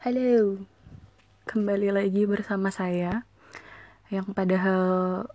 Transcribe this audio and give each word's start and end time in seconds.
Halo, 0.00 0.56
kembali 1.44 1.92
lagi 1.92 2.24
bersama 2.24 2.72
saya 2.72 3.20
yang 4.08 4.32
padahal 4.32 5.28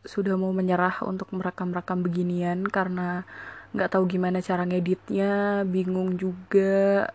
sudah 0.00 0.32
mau 0.40 0.48
menyerah 0.48 1.04
untuk 1.04 1.28
merekam-rekam 1.36 2.00
beginian 2.00 2.64
karena 2.64 3.28
nggak 3.76 3.92
tahu 3.92 4.08
gimana 4.08 4.40
cara 4.40 4.64
ngeditnya, 4.64 5.60
bingung 5.68 6.16
juga. 6.16 7.12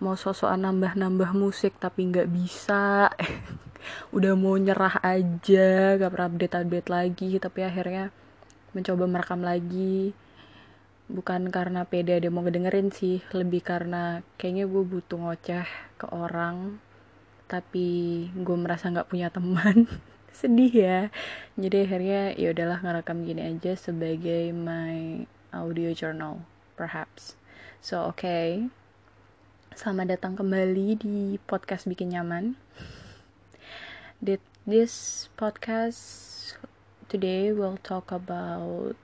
Mau 0.00 0.16
sosokan 0.16 0.64
nambah-nambah 0.64 1.36
musik 1.36 1.76
tapi 1.76 2.08
nggak 2.08 2.32
bisa, 2.32 3.12
udah 4.16 4.32
mau 4.32 4.56
nyerah 4.56 5.04
aja, 5.04 6.00
gak 6.00 6.08
pernah 6.08 6.28
update-update 6.32 6.88
lagi, 6.88 7.36
tapi 7.36 7.68
akhirnya 7.68 8.08
mencoba 8.72 9.04
merekam 9.04 9.44
lagi 9.44 10.16
bukan 11.08 11.48
karena 11.48 11.88
pede 11.88 12.20
ada 12.20 12.28
mau 12.28 12.44
ngedengerin 12.44 12.92
sih 12.92 13.24
lebih 13.32 13.64
karena 13.64 14.20
kayaknya 14.36 14.68
gue 14.68 14.84
butuh 14.84 15.16
ngoceh 15.16 15.66
ke 15.96 16.06
orang 16.12 16.78
tapi 17.48 18.28
gue 18.36 18.56
merasa 18.60 18.92
nggak 18.92 19.08
punya 19.08 19.32
teman. 19.32 19.88
Sedih 20.38 20.70
ya. 20.70 20.98
Jadi 21.56 21.88
akhirnya 21.88 22.22
ya 22.36 22.52
udahlah 22.52 22.84
ngerekam 22.84 23.24
gini 23.24 23.42
aja 23.42 23.72
sebagai 23.74 24.52
my 24.52 25.24
audio 25.50 25.90
journal 25.96 26.44
perhaps. 26.76 27.40
So 27.80 28.04
oke. 28.04 28.20
Okay. 28.20 28.68
selamat 29.78 30.18
datang 30.18 30.34
kembali 30.34 30.98
di 30.98 31.38
podcast 31.46 31.86
bikin 31.86 32.10
nyaman. 32.12 32.58
This 34.68 35.32
podcast 35.32 36.04
today 37.08 37.56
we'll 37.56 37.80
talk 37.80 38.12
about 38.12 39.00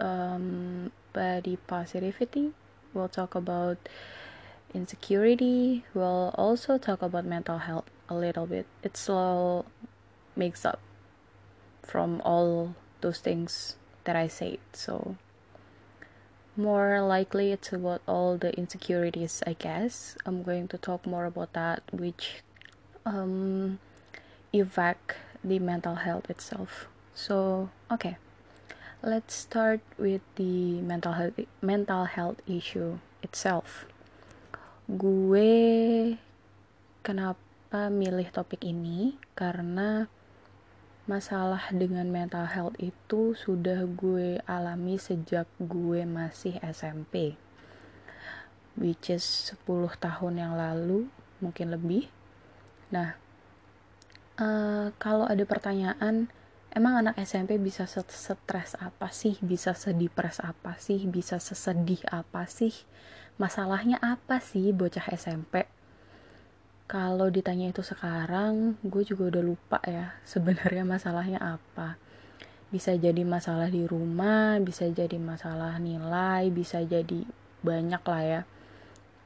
um, 0.00 0.92
body 1.12 1.58
positivity. 1.66 2.52
We'll 2.92 3.08
talk 3.08 3.34
about 3.34 3.78
insecurity. 4.72 5.84
We'll 5.94 6.34
also 6.36 6.78
talk 6.78 7.02
about 7.02 7.24
mental 7.24 7.58
health 7.58 7.86
a 8.08 8.14
little 8.14 8.46
bit. 8.46 8.66
It's 8.82 9.08
all 9.08 9.66
mixed 10.36 10.66
up 10.66 10.80
from 11.82 12.20
all 12.24 12.74
those 13.00 13.18
things 13.18 13.76
that 14.04 14.16
I 14.16 14.28
said. 14.28 14.58
So 14.72 15.16
more 16.56 17.00
likely 17.02 17.52
it's 17.52 17.72
about 17.72 18.02
all 18.06 18.36
the 18.36 18.52
insecurities 18.56 19.42
I 19.46 19.54
guess. 19.54 20.16
I'm 20.26 20.42
going 20.42 20.68
to 20.68 20.78
talk 20.78 21.06
more 21.06 21.24
about 21.24 21.52
that 21.54 21.82
which 21.92 22.42
um 23.04 23.78
affect 24.52 25.16
the 25.42 25.58
mental 25.58 25.96
health 25.96 26.30
itself. 26.30 26.86
So 27.14 27.70
okay 27.90 28.16
let's 29.04 29.36
start 29.36 29.84
with 30.00 30.24
the 30.40 30.80
mental 30.80 31.12
health 31.12 31.36
mental 31.60 32.08
health 32.08 32.40
issue 32.48 32.96
itself. 33.20 33.84
Gue 34.88 36.16
kenapa 37.04 37.92
milih 37.92 38.32
topik 38.32 38.64
ini 38.64 39.20
karena 39.36 40.08
masalah 41.04 41.68
dengan 41.68 42.08
mental 42.08 42.48
health 42.48 42.80
itu 42.80 43.36
sudah 43.36 43.84
gue 43.84 44.40
alami 44.48 44.96
sejak 44.96 45.44
gue 45.60 46.08
masih 46.08 46.56
SMP. 46.64 47.36
Which 48.80 49.12
is 49.12 49.52
10 49.68 50.00
tahun 50.00 50.34
yang 50.40 50.56
lalu, 50.56 51.12
mungkin 51.44 51.76
lebih. 51.76 52.08
Nah, 52.88 53.20
uh, 54.40 54.96
kalau 54.96 55.28
ada 55.28 55.44
pertanyaan 55.44 56.32
emang 56.74 57.00
anak 57.00 57.16
SMP 57.22 57.56
bisa 57.56 57.86
stres 57.88 58.74
apa 58.76 59.08
sih? 59.14 59.38
Bisa 59.40 59.72
sedipres 59.72 60.42
apa 60.42 60.76
sih? 60.76 61.06
Bisa 61.08 61.38
sesedih 61.38 62.02
apa 62.10 62.44
sih? 62.50 62.74
Masalahnya 63.38 63.98
apa 64.02 64.38
sih 64.38 64.70
bocah 64.70 65.10
SMP 65.14 65.66
kalau 66.84 67.32
ditanya 67.32 67.72
itu 67.72 67.80
sekarang 67.80 68.76
gue 68.84 69.02
juga 69.08 69.32
udah 69.32 69.42
lupa 69.44 69.78
ya 69.88 70.14
sebenarnya 70.32 70.84
masalahnya 70.84 71.40
apa. 71.40 71.96
Bisa 72.68 72.90
jadi 72.98 73.22
masalah 73.22 73.70
di 73.70 73.86
rumah 73.86 74.58
bisa 74.58 74.90
jadi 74.90 75.14
masalah 75.16 75.78
nilai 75.78 76.50
bisa 76.50 76.82
jadi 76.82 77.24
banyak 77.64 78.02
lah 78.04 78.22
ya. 78.22 78.42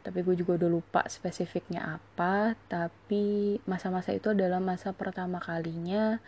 Tapi 0.04 0.18
gue 0.24 0.38
juga 0.38 0.56
udah 0.64 0.70
lupa 0.70 1.02
spesifiknya 1.10 1.98
apa 1.98 2.54
tapi 2.70 3.58
masa-masa 3.66 4.14
itu 4.14 4.30
adalah 4.30 4.62
masa 4.62 4.94
pertama 4.94 5.42
kalinya 5.42 6.22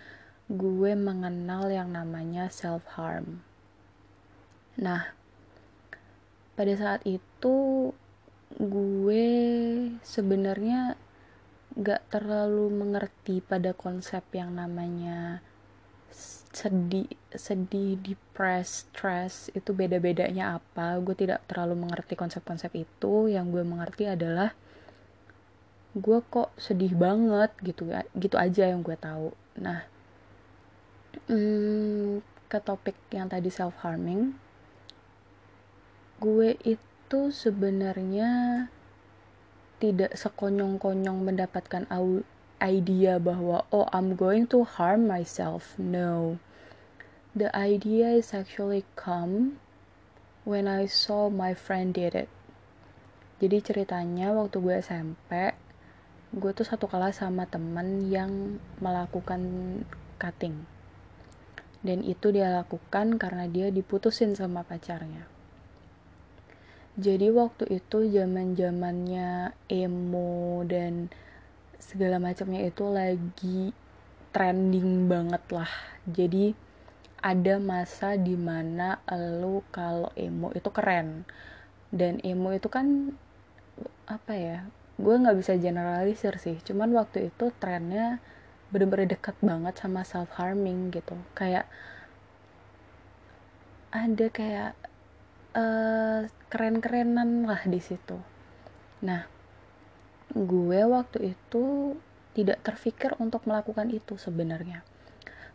gue 0.50 0.92
mengenal 0.98 1.70
yang 1.70 1.94
namanya 1.94 2.50
self 2.50 2.82
harm. 2.98 3.38
Nah, 4.74 5.14
pada 6.58 6.74
saat 6.74 7.06
itu 7.06 7.90
gue 8.58 9.30
sebenarnya 10.02 10.98
gak 11.78 12.02
terlalu 12.10 12.66
mengerti 12.66 13.38
pada 13.38 13.70
konsep 13.70 14.26
yang 14.34 14.58
namanya 14.58 15.38
sedih, 16.50 17.06
sedih, 17.30 17.94
depressed, 18.02 18.90
stress 18.90 19.54
itu 19.54 19.70
beda-bedanya 19.70 20.58
apa. 20.58 20.98
Gue 20.98 21.14
tidak 21.14 21.46
terlalu 21.46 21.86
mengerti 21.86 22.18
konsep-konsep 22.18 22.74
itu. 22.74 23.30
Yang 23.30 23.46
gue 23.54 23.62
mengerti 23.62 24.04
adalah 24.10 24.50
gue 25.94 26.18
kok 26.26 26.50
sedih 26.58 26.94
banget 26.98 27.54
gitu 27.62 27.86
gitu 28.18 28.34
aja 28.34 28.66
yang 28.66 28.82
gue 28.82 28.98
tahu. 28.98 29.30
Nah, 29.62 29.89
hmm, 31.26 32.22
ke 32.50 32.59
topik 32.62 32.97
yang 33.15 33.31
tadi 33.31 33.50
self 33.50 33.75
harming 33.82 34.34
gue 36.21 36.53
itu 36.69 37.32
sebenarnya 37.32 38.66
tidak 39.81 40.12
sekonyong-konyong 40.12 41.25
mendapatkan 41.25 41.88
idea 42.60 43.16
bahwa 43.16 43.65
oh 43.72 43.88
I'm 43.88 44.15
going 44.15 44.44
to 44.53 44.69
harm 44.69 45.09
myself. 45.09 45.75
No. 45.81 46.37
The 47.32 47.48
idea 47.56 48.12
is 48.12 48.37
actually 48.37 48.84
come 49.00 49.56
when 50.44 50.69
I 50.69 50.84
saw 50.84 51.32
my 51.32 51.56
friend 51.56 51.97
did 51.97 52.12
it. 52.12 52.28
Jadi 53.41 53.65
ceritanya 53.65 54.37
waktu 54.37 54.60
gue 54.60 54.77
SMP 54.84 55.56
gue 56.31 56.53
tuh 56.53 56.69
satu 56.69 56.87
kelas 56.87 57.25
sama 57.25 57.48
temen 57.48 58.06
yang 58.12 58.62
melakukan 58.78 59.41
cutting 60.21 60.62
dan 61.80 62.04
itu 62.04 62.32
dia 62.32 62.52
lakukan 62.52 63.16
karena 63.16 63.48
dia 63.48 63.72
diputusin 63.72 64.36
sama 64.36 64.64
pacarnya. 64.64 65.24
Jadi 67.00 67.32
waktu 67.32 67.80
itu 67.80 68.12
zaman 68.12 68.52
zamannya 68.58 69.56
emo 69.70 70.60
dan 70.68 71.08
segala 71.80 72.20
macamnya 72.20 72.68
itu 72.68 72.84
lagi 72.91 73.72
trending 74.36 75.08
banget 75.08 75.41
lah. 75.48 75.72
Jadi 76.04 76.52
ada 77.20 77.60
masa 77.60 78.16
di 78.16 78.36
mana 78.36 79.00
lo 79.12 79.60
kalau 79.68 80.08
emo 80.16 80.52
itu 80.56 80.68
keren 80.72 81.28
dan 81.92 82.16
emo 82.24 82.48
itu 82.56 82.72
kan 82.72 83.12
apa 84.08 84.32
ya 84.32 84.58
gue 84.97 85.14
nggak 85.20 85.36
bisa 85.36 85.56
generalisir 85.60 86.36
sih 86.41 86.56
cuman 86.64 86.92
waktu 86.97 87.28
itu 87.28 87.52
trennya 87.60 88.20
bener-bener 88.70 89.10
dekat 89.14 89.34
banget 89.42 89.75
sama 89.78 90.06
self 90.06 90.31
harming 90.38 90.94
gitu. 90.94 91.19
Kayak 91.34 91.66
ada 93.91 94.26
kayak 94.31 94.72
uh, 95.58 96.31
keren-kerenan 96.47 97.47
lah 97.47 97.62
di 97.66 97.82
situ. 97.82 98.19
Nah 99.03 99.26
gue 100.30 100.80
waktu 100.86 101.34
itu 101.34 101.98
tidak 102.38 102.62
terfikir 102.62 103.19
untuk 103.19 103.42
melakukan 103.50 103.91
itu 103.91 104.14
sebenarnya. 104.14 104.86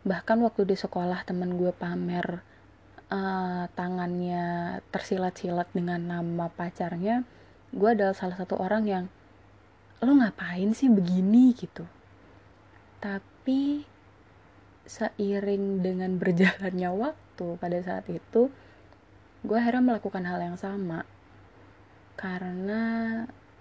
Bahkan 0.04 0.38
waktu 0.44 0.68
di 0.68 0.76
sekolah 0.76 1.24
temen 1.24 1.56
gue 1.56 1.72
pamer 1.72 2.44
uh, 3.10 3.66
tangannya 3.74 4.80
tersilat-silat 4.92 5.72
dengan 5.72 6.04
nama 6.04 6.52
pacarnya 6.52 7.24
gue 7.76 7.90
adalah 7.92 8.16
salah 8.16 8.40
satu 8.40 8.56
orang 8.56 8.84
yang 8.88 9.06
lo 10.00 10.12
ngapain 10.16 10.72
sih 10.72 10.88
begini? 10.88 11.52
gitu 11.56 11.84
tapi 13.06 13.86
seiring 14.90 15.86
dengan 15.86 16.18
berjalannya 16.18 16.90
waktu 16.90 17.48
pada 17.62 17.78
saat 17.86 18.10
itu 18.10 18.50
gue 19.46 19.58
akhirnya 19.62 19.94
melakukan 19.94 20.26
hal 20.26 20.42
yang 20.42 20.58
sama. 20.58 21.06
Karena 22.18 22.82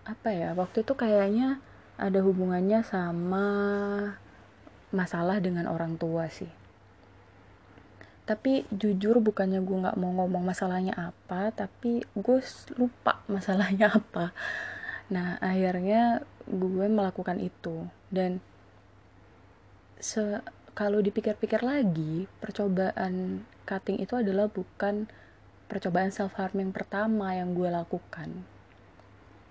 apa 0.09 0.29
ya 0.33 0.57
waktu 0.57 0.81
itu 0.81 0.97
kayaknya 0.97 1.61
ada 2.01 2.25
hubungannya 2.25 2.81
sama 2.89 3.47
masalah 4.97 5.37
dengan 5.45 5.69
orang 5.69 6.01
tua 6.01 6.33
sih. 6.33 6.49
Tapi 8.25 8.65
jujur 8.73 9.21
bukannya 9.21 9.61
gue 9.61 9.77
nggak 9.85 10.01
mau 10.01 10.25
ngomong 10.25 10.41
masalahnya 10.41 10.97
apa 10.97 11.53
tapi 11.53 12.01
gue 12.17 12.39
lupa 12.81 13.21
masalahnya 13.35 13.93
apa. 13.93 14.33
Nah 15.13 15.37
akhirnya 15.45 16.25
gue 16.49 16.89
melakukan 16.89 17.37
itu. 17.45 17.85
Dan 18.09 18.41
se 19.99 20.43
kalau 20.75 20.99
dipikir-pikir 20.99 21.63
lagi 21.63 22.27
percobaan 22.43 23.47
cutting 23.63 24.03
itu 24.03 24.19
adalah 24.19 24.51
bukan 24.51 25.07
percobaan 25.71 26.11
self 26.11 26.35
harming 26.37 26.75
pertama 26.75 27.35
yang 27.39 27.55
gue 27.55 27.71
lakukan. 27.71 28.43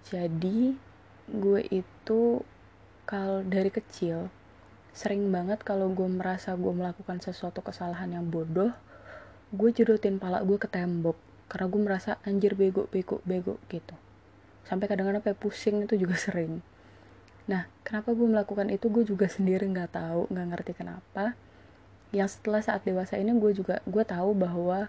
Jadi 0.04 0.75
gue 1.31 1.62
itu 1.72 2.44
kalau 3.07 3.40
dari 3.44 3.72
kecil 3.72 4.28
sering 4.94 5.31
banget 5.31 5.63
kalau 5.63 5.90
gue 5.90 6.06
merasa 6.06 6.54
gue 6.54 6.69
melakukan 6.69 7.18
sesuatu 7.24 7.66
kesalahan 7.66 8.13
yang 8.13 8.30
bodoh 8.30 8.69
gue 9.54 9.69
jedotin 9.74 10.22
pala 10.22 10.46
gue 10.46 10.57
ke 10.60 10.69
tembok 10.69 11.18
karena 11.50 11.66
gue 11.69 11.81
merasa 11.81 12.12
anjir 12.25 12.54
bego 12.57 12.89
bego 12.92 13.24
bego 13.24 13.57
gitu. 13.72 13.96
Sampai 14.68 14.92
kadang-kadang 14.92 15.24
sampai 15.24 15.38
pusing 15.39 15.88
itu 15.88 15.96
juga 15.96 16.19
sering 16.25 16.60
nah 17.44 17.68
kenapa 17.84 18.16
gue 18.16 18.28
melakukan 18.28 18.72
itu? 18.72 18.88
Gue 18.88 19.04
juga 19.04 19.28
sendiri 19.28 19.68
nggak 19.68 20.00
tahu 20.00 20.31
nggak 20.31 20.48
ngerti 20.56 20.72
kenapa. 20.80 21.36
Yang 22.16 22.40
setelah 22.40 22.62
saat 22.63 22.81
dewasa 22.88 23.19
ini 23.19 23.36
gue 23.36 23.51
juga 23.51 23.84
gue 23.84 24.04
tahu 24.06 24.31
bahwa 24.38 24.88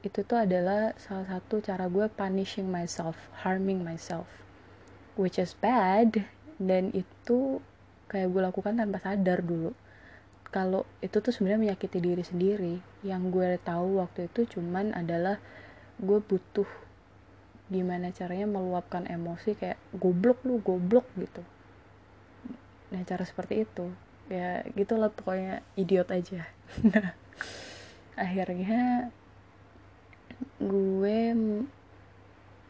itu 0.00 0.24
tuh 0.24 0.40
adalah 0.40 0.96
salah 0.96 1.28
satu 1.28 1.60
cara 1.60 1.88
gue 1.88 2.08
punishing 2.08 2.68
myself 2.68 3.28
harming 3.44 3.84
myself 3.84 4.28
which 5.16 5.40
is 5.40 5.56
bad. 5.56 6.28
Dan 6.60 6.92
itu 6.92 7.64
kayak 8.12 8.28
gue 8.28 8.42
lakukan 8.44 8.76
tanpa 8.76 9.00
sadar 9.00 9.40
dulu. 9.40 9.72
Kalau 10.50 10.82
itu 11.00 11.22
tuh 11.22 11.32
sebenarnya 11.32 11.72
menyakiti 11.72 11.98
diri 12.02 12.24
sendiri. 12.26 12.74
Yang 13.00 13.22
gue 13.32 13.48
tahu 13.64 14.02
waktu 14.02 14.28
itu 14.28 14.58
cuman 14.58 14.92
adalah 14.92 15.40
gue 16.00 16.20
butuh 16.20 16.68
gimana 17.70 18.10
caranya 18.10 18.50
meluapkan 18.50 19.06
emosi 19.06 19.54
kayak 19.54 19.78
goblok 19.94 20.42
lu 20.42 20.58
goblok 20.58 21.06
gitu 21.14 21.46
nah 22.90 23.02
cara 23.06 23.22
seperti 23.22 23.64
itu. 23.66 23.90
Ya 24.30 24.62
gitulah 24.78 25.10
pokoknya 25.10 25.62
idiot 25.74 26.10
aja. 26.10 26.46
Nah 26.86 27.14
akhirnya 28.20 29.08
gue 30.60 31.20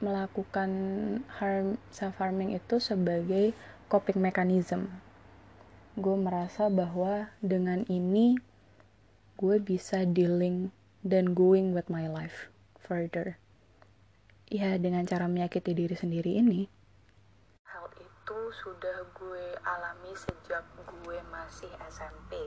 melakukan 0.00 0.70
harm 1.36 1.76
self 1.92 2.16
harming 2.22 2.56
itu 2.56 2.80
sebagai 2.80 3.52
coping 3.90 4.22
mechanism. 4.22 4.88
Gue 5.98 6.16
merasa 6.16 6.70
bahwa 6.72 7.28
dengan 7.44 7.84
ini 7.90 8.38
gue 9.36 9.56
bisa 9.60 10.06
dealing 10.06 10.72
dan 11.04 11.36
going 11.36 11.76
with 11.76 11.90
my 11.92 12.08
life 12.08 12.48
further. 12.80 13.36
Ya 14.48 14.78
dengan 14.80 15.04
cara 15.04 15.26
menyakiti 15.26 15.76
diri 15.76 15.94
sendiri 15.94 16.40
ini 16.40 16.79
itu 18.30 18.62
sudah 18.62 19.10
gue 19.18 19.58
alami 19.66 20.14
sejak 20.14 20.62
gue 20.86 21.18
masih 21.34 21.66
SMP. 21.90 22.46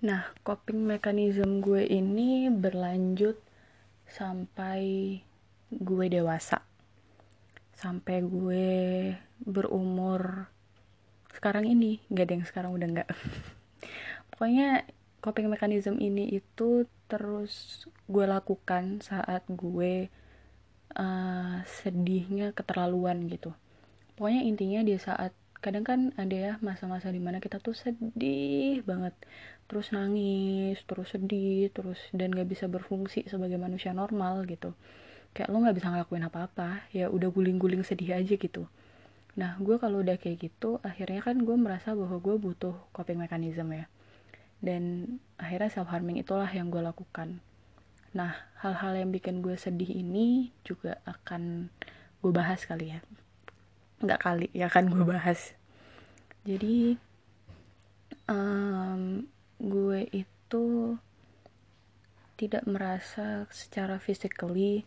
Nah, 0.00 0.24
coping 0.40 0.88
mechanism 0.88 1.60
gue 1.60 1.84
ini 1.84 2.48
berlanjut 2.48 3.36
sampai 4.08 4.80
gue 5.68 6.06
dewasa. 6.08 6.64
Sampai 7.76 8.24
gue 8.24 8.72
berumur 9.44 10.48
sekarang 11.36 11.68
ini, 11.68 12.00
gak 12.08 12.24
ada 12.24 12.34
yang 12.40 12.48
sekarang 12.48 12.72
udah 12.72 13.04
gak. 13.04 13.12
Pokoknya 14.32 14.88
coping 15.20 15.52
mechanism 15.52 16.00
ini 16.00 16.32
itu 16.32 16.88
terus 17.04 17.84
gue 18.08 18.24
lakukan 18.24 19.04
saat 19.04 19.44
gue 19.44 20.08
uh, 20.96 21.56
sedihnya 21.68 22.56
keterlaluan 22.56 23.28
gitu 23.28 23.52
pokoknya 24.14 24.42
intinya 24.46 24.80
di 24.86 24.94
saat 24.98 25.32
kadang 25.64 25.80
kan 25.80 26.00
ada 26.20 26.36
ya 26.36 26.52
masa-masa 26.60 27.08
di 27.08 27.16
mana 27.24 27.40
kita 27.40 27.56
tuh 27.56 27.72
sedih 27.72 28.84
banget. 28.84 29.16
Terus 29.64 29.96
nangis 29.96 30.76
terus 30.84 31.16
sedih 31.16 31.72
terus 31.72 31.96
dan 32.12 32.36
gak 32.36 32.52
bisa 32.52 32.68
berfungsi 32.68 33.24
sebagai 33.32 33.56
manusia 33.56 33.96
normal 33.96 34.44
gitu. 34.44 34.76
Kayak 35.32 35.48
lo 35.48 35.64
gak 35.64 35.76
bisa 35.80 35.88
ngelakuin 35.88 36.28
apa-apa 36.28 36.84
ya 36.92 37.08
udah 37.08 37.32
guling-guling 37.32 37.80
sedih 37.80 38.20
aja 38.20 38.36
gitu. 38.36 38.68
Nah 39.40 39.56
gue 39.56 39.80
kalau 39.80 40.04
udah 40.04 40.20
kayak 40.20 40.52
gitu 40.52 40.84
akhirnya 40.84 41.24
kan 41.24 41.40
gue 41.40 41.56
merasa 41.56 41.96
bahwa 41.96 42.20
gue 42.20 42.36
butuh 42.36 42.76
coping 42.92 43.16
mechanism 43.16 43.72
ya. 43.72 43.88
Dan 44.60 45.16
akhirnya 45.40 45.72
self 45.72 45.88
harming 45.88 46.20
itulah 46.20 46.48
yang 46.52 46.68
gue 46.68 46.84
lakukan. 46.84 47.40
Nah 48.12 48.36
hal-hal 48.60 49.00
yang 49.00 49.08
bikin 49.16 49.40
gue 49.40 49.56
sedih 49.56 49.88
ini 49.96 50.52
juga 50.60 51.00
akan 51.08 51.72
gue 52.20 52.32
bahas 52.36 52.68
kali 52.68 52.92
ya 52.92 53.00
nggak 54.02 54.20
kali 54.22 54.48
ya 54.56 54.66
kan 54.72 54.90
gue 54.90 55.04
bahas. 55.04 55.54
Jadi 56.42 56.98
um, 58.30 59.28
gue 59.60 60.00
itu 60.10 60.64
tidak 62.34 62.66
merasa 62.66 63.46
secara 63.54 64.02
physically 64.02 64.82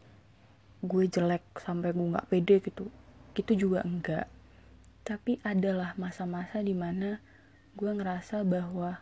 gue 0.84 1.04
jelek 1.08 1.44
sampai 1.60 1.96
gue 1.96 2.12
nggak 2.12 2.28
pede 2.28 2.60
gitu. 2.60 2.92
Gitu 3.32 3.68
juga 3.68 3.86
enggak 3.86 4.28
tapi 5.08 5.40
adalah 5.40 5.96
masa-masa 5.96 6.60
di 6.60 6.76
mana 6.76 7.24
gue 7.80 7.88
ngerasa 7.88 8.44
bahwa 8.44 9.00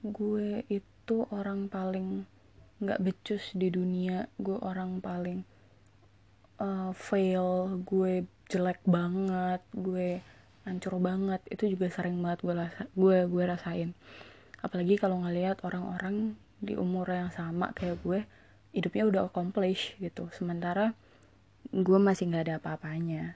gue 0.00 0.64
itu 0.72 1.28
orang 1.28 1.68
paling 1.68 2.24
nggak 2.80 3.04
becus 3.04 3.52
di 3.52 3.68
dunia. 3.68 4.32
Gue 4.40 4.56
orang 4.64 5.04
paling 5.04 5.44
uh, 6.56 6.96
fail 6.96 7.84
gue 7.84 8.24
jelek 8.54 8.78
banget 8.86 9.58
gue 9.74 10.22
hancur 10.62 11.02
banget. 11.02 11.42
Itu 11.50 11.66
juga 11.66 11.90
sering 11.90 12.22
banget 12.22 12.46
gue 12.46 12.54
rasa 12.54 12.86
gue 12.94 13.18
gue 13.26 13.42
rasain. 13.42 13.90
Apalagi 14.62 14.94
kalau 14.96 15.18
ngelihat 15.26 15.58
orang-orang 15.66 16.38
di 16.62 16.78
umur 16.78 17.10
yang 17.10 17.34
sama 17.34 17.74
kayak 17.74 17.98
gue 18.06 18.22
hidupnya 18.70 19.04
udah 19.10 19.22
accomplish 19.26 19.98
gitu. 19.98 20.30
Sementara 20.30 20.94
gue 21.74 21.98
masih 21.98 22.30
nggak 22.30 22.44
ada 22.46 22.54
apa-apanya. 22.62 23.34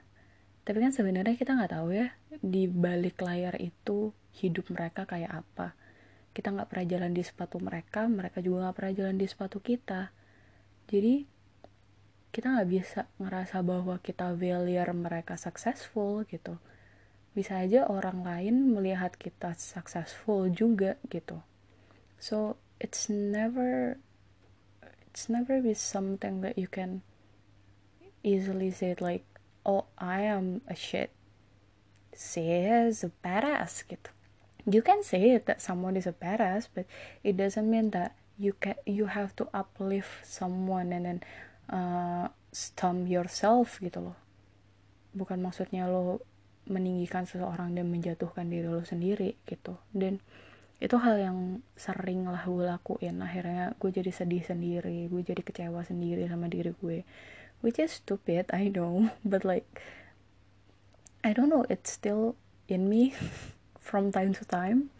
Tapi 0.63 0.77
kan 0.79 0.95
sebenarnya 0.95 1.35
kita 1.35 1.59
nggak 1.59 1.73
tahu 1.75 1.91
ya 1.91 2.07
di 2.39 2.71
balik 2.71 3.19
layar 3.19 3.59
itu 3.59 4.15
hidup 4.39 4.71
mereka 4.71 5.03
kayak 5.03 5.43
apa. 5.43 5.75
Kita 6.31 6.55
nggak 6.55 6.71
pernah 6.71 6.85
jalan 6.87 7.11
di 7.11 7.23
sepatu 7.25 7.59
mereka 7.59 8.07
mereka 8.07 8.39
juga 8.39 8.69
nggak 8.69 8.75
pernah 8.79 8.93
jalan 8.95 9.17
di 9.19 9.27
sepatu 9.27 9.59
kita. 9.59 10.13
Jadi 10.89 11.25
kita 12.29 12.53
nggak 12.53 12.69
bisa 12.69 13.01
ngerasa 13.17 13.65
bahwa 13.65 13.97
kita 13.97 14.37
failure 14.37 14.93
mereka 14.93 15.33
successful 15.33 16.21
gitu. 16.29 16.61
Bisa 17.33 17.61
aja 17.61 17.89
orang 17.89 18.21
lain 18.21 18.73
melihat 18.77 19.17
kita 19.17 19.57
successful 19.57 20.49
juga 20.53 21.01
gitu. 21.09 21.41
So 22.21 22.61
it's 22.77 23.09
never 23.09 23.97
it's 25.09 25.25
never 25.25 25.57
be 25.57 25.73
something 25.73 26.45
that 26.45 26.53
you 26.53 26.69
can 26.69 27.01
easily 28.21 28.69
say 28.69 28.93
like 29.01 29.25
oh 29.65 29.89
I 29.97 30.29
am 30.29 30.61
a 30.69 30.77
shit. 30.77 31.09
Say 32.13 32.69
is 32.69 33.01
a 33.01 33.09
badass 33.25 33.89
gitu. 33.89 34.13
You 34.69 34.85
can 34.85 35.01
say 35.01 35.33
it 35.33 35.49
that 35.49 35.65
someone 35.65 35.97
is 35.97 36.05
a 36.05 36.13
badass 36.13 36.69
but 36.69 36.85
it 37.25 37.41
doesn't 37.41 37.65
mean 37.65 37.89
that 37.97 38.13
you 38.37 38.53
can 38.53 38.77
you 38.85 39.09
have 39.09 39.33
to 39.41 39.49
uplift 39.49 40.23
someone 40.23 40.93
and 40.93 41.09
then 41.09 41.19
uh, 41.69 42.27
stomp 42.49 43.05
yourself 43.05 43.77
gitu 43.79 44.01
loh. 44.01 44.17
Bukan 45.13 45.41
maksudnya 45.41 45.89
lo 45.89 46.21
meninggikan 46.69 47.25
seseorang 47.25 47.73
dan 47.73 47.89
menjatuhkan 47.89 48.45
diri 48.49 48.69
lo 48.69 48.85
sendiri 48.85 49.37
gitu. 49.49 49.77
Dan 49.89 50.21
itu 50.79 50.95
hal 50.95 51.19
yang 51.19 51.37
sering 51.75 52.29
lah 52.29 52.45
gue 52.45 52.65
lakuin. 52.65 53.21
Akhirnya 53.21 53.73
gue 53.77 53.89
jadi 53.89 54.11
sedih 54.13 54.45
sendiri 54.45 55.09
gue 55.09 55.21
jadi 55.21 55.41
kecewa 55.41 55.81
sendiri 55.85 56.29
sama 56.29 56.47
diri 56.47 56.73
gue. 56.77 57.03
Which 57.59 57.81
is 57.81 57.99
stupid 57.99 58.49
I 58.53 58.69
know. 58.69 59.09
But 59.27 59.45
like 59.45 59.67
I 61.25 61.35
don't 61.35 61.51
know 61.51 61.65
it's 61.67 61.91
still 61.91 62.37
in 62.69 62.87
me 62.87 63.13
from 63.77 64.13
time 64.13 64.33
to 64.37 64.43
time. 64.45 64.93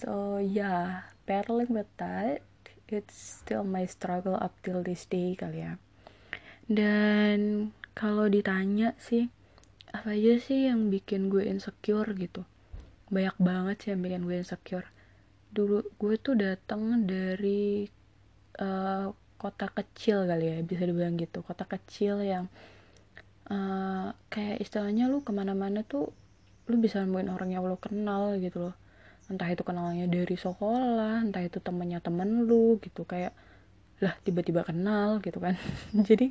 So 0.00 0.38
yeah 0.38 1.10
battling 1.26 1.74
with 1.74 1.90
that 1.98 2.46
it's 2.88 3.42
still 3.42 3.66
my 3.66 3.84
struggle 3.86 4.38
up 4.38 4.54
till 4.62 4.82
this 4.82 5.06
day 5.06 5.34
kali 5.34 5.62
ya. 5.62 5.78
Dan 6.66 7.70
kalau 7.94 8.26
ditanya 8.26 8.94
sih 8.98 9.30
apa 9.94 10.12
aja 10.12 10.36
sih 10.42 10.68
yang 10.68 10.92
bikin 10.92 11.32
gue 11.32 11.46
insecure 11.46 12.10
gitu? 12.18 12.42
Banyak 13.08 13.36
banget 13.38 13.76
sih 13.82 13.88
yang 13.94 14.02
bikin 14.02 14.22
gue 14.26 14.36
insecure. 14.42 14.86
Dulu 15.50 15.86
gue 15.96 16.14
tuh 16.18 16.34
datang 16.36 17.06
dari 17.06 17.86
uh, 18.60 19.08
kota 19.36 19.68
kecil 19.70 20.26
kali 20.26 20.44
ya 20.52 20.56
bisa 20.62 20.84
dibilang 20.84 21.14
gitu. 21.16 21.40
Kota 21.46 21.64
kecil 21.64 22.22
yang 22.22 22.50
uh, 23.50 24.10
kayak 24.30 24.62
istilahnya 24.62 25.06
lu 25.06 25.22
ke 25.22 25.30
mana-mana 25.30 25.86
tuh 25.86 26.10
lu 26.66 26.76
bisa 26.82 26.98
nemuin 27.02 27.30
orang 27.30 27.50
yang 27.54 27.62
lu 27.62 27.78
kenal 27.78 28.34
gitu 28.42 28.70
loh 28.70 28.76
entah 29.26 29.50
itu 29.50 29.62
kenalnya 29.66 30.06
dari 30.06 30.38
sekolah 30.38 31.26
entah 31.26 31.42
itu 31.42 31.58
temennya 31.58 31.98
temen 31.98 32.46
lu 32.46 32.78
gitu 32.78 33.02
kayak 33.02 33.34
lah 33.98 34.14
tiba-tiba 34.22 34.62
kenal 34.62 35.18
gitu 35.24 35.40
kan. 35.40 35.56
Jadi 36.08 36.30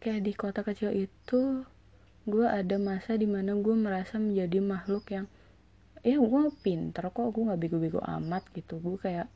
kayak 0.00 0.20
di 0.24 0.32
kota 0.32 0.64
kecil 0.64 0.94
itu 0.94 1.66
gue 2.24 2.46
ada 2.46 2.76
masa 2.78 3.18
di 3.18 3.26
mana 3.26 3.56
gue 3.58 3.74
merasa 3.74 4.16
menjadi 4.16 4.62
makhluk 4.62 5.04
yang 5.10 5.26
ya 6.00 6.16
gue 6.16 6.42
pinter 6.64 7.12
kok 7.12 7.28
gue 7.34 7.42
nggak 7.44 7.60
bego-bego 7.60 8.00
amat 8.00 8.48
gitu. 8.54 8.78
Gue 8.80 8.96
kayak 8.96 9.28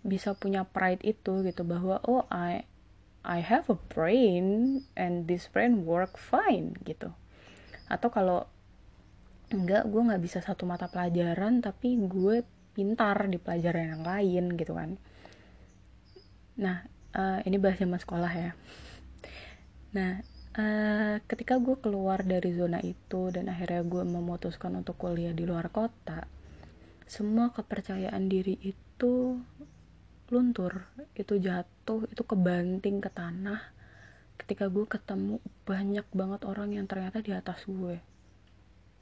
bisa 0.00 0.32
punya 0.32 0.64
pride 0.64 1.04
itu 1.04 1.44
gitu 1.44 1.62
bahwa 1.66 2.00
oh 2.08 2.24
I 2.32 2.64
I 3.20 3.44
have 3.44 3.68
a 3.68 3.76
brain 3.76 4.80
and 4.96 5.28
this 5.28 5.44
brain 5.52 5.84
work 5.84 6.16
fine 6.16 6.72
gitu. 6.88 7.12
Atau 7.90 8.08
kalau 8.08 8.48
enggak 9.50 9.82
gue 9.90 10.00
nggak 10.00 10.22
bisa 10.22 10.38
satu 10.38 10.62
mata 10.62 10.86
pelajaran 10.86 11.58
tapi 11.58 11.98
gue 11.98 12.46
pintar 12.70 13.26
di 13.26 13.36
pelajaran 13.36 13.98
yang 13.98 14.04
lain 14.06 14.44
gitu 14.54 14.72
kan. 14.78 14.94
Nah 16.62 16.86
uh, 17.14 17.38
ini 17.42 17.58
bahas 17.58 17.82
zaman 17.82 17.98
sekolah 17.98 18.32
ya. 18.32 18.50
Nah 19.98 20.22
uh, 20.54 21.18
ketika 21.26 21.58
gue 21.58 21.76
keluar 21.82 22.22
dari 22.22 22.54
zona 22.54 22.78
itu 22.78 23.34
dan 23.34 23.50
akhirnya 23.50 23.82
gue 23.82 24.02
memutuskan 24.06 24.78
untuk 24.78 24.94
kuliah 24.98 25.34
di 25.34 25.42
luar 25.42 25.68
kota 25.74 26.30
semua 27.10 27.50
kepercayaan 27.50 28.30
diri 28.30 28.54
itu 28.62 29.34
luntur 30.30 30.86
itu 31.18 31.42
jatuh 31.42 32.06
itu 32.06 32.22
kebanting 32.22 33.02
ke 33.02 33.10
tanah. 33.10 33.58
Ketika 34.38 34.70
gue 34.70 34.86
ketemu 34.86 35.42
banyak 35.66 36.06
banget 36.14 36.46
orang 36.46 36.70
yang 36.78 36.86
ternyata 36.86 37.18
di 37.18 37.34
atas 37.34 37.66
gue 37.66 37.98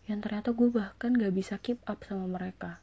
yang 0.09 0.25
ternyata 0.25 0.57
gue 0.57 0.73
bahkan 0.73 1.13
gak 1.13 1.37
bisa 1.37 1.61
keep 1.61 1.79
up 1.85 2.01
sama 2.03 2.25
mereka. 2.27 2.81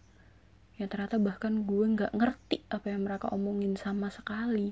Yang 0.78 0.96
ternyata 0.96 1.18
bahkan 1.18 1.66
gue 1.66 1.86
gak 1.98 2.14
ngerti 2.14 2.62
apa 2.70 2.94
yang 2.94 3.04
mereka 3.04 3.34
omongin 3.34 3.74
sama 3.76 4.14
sekali. 4.14 4.72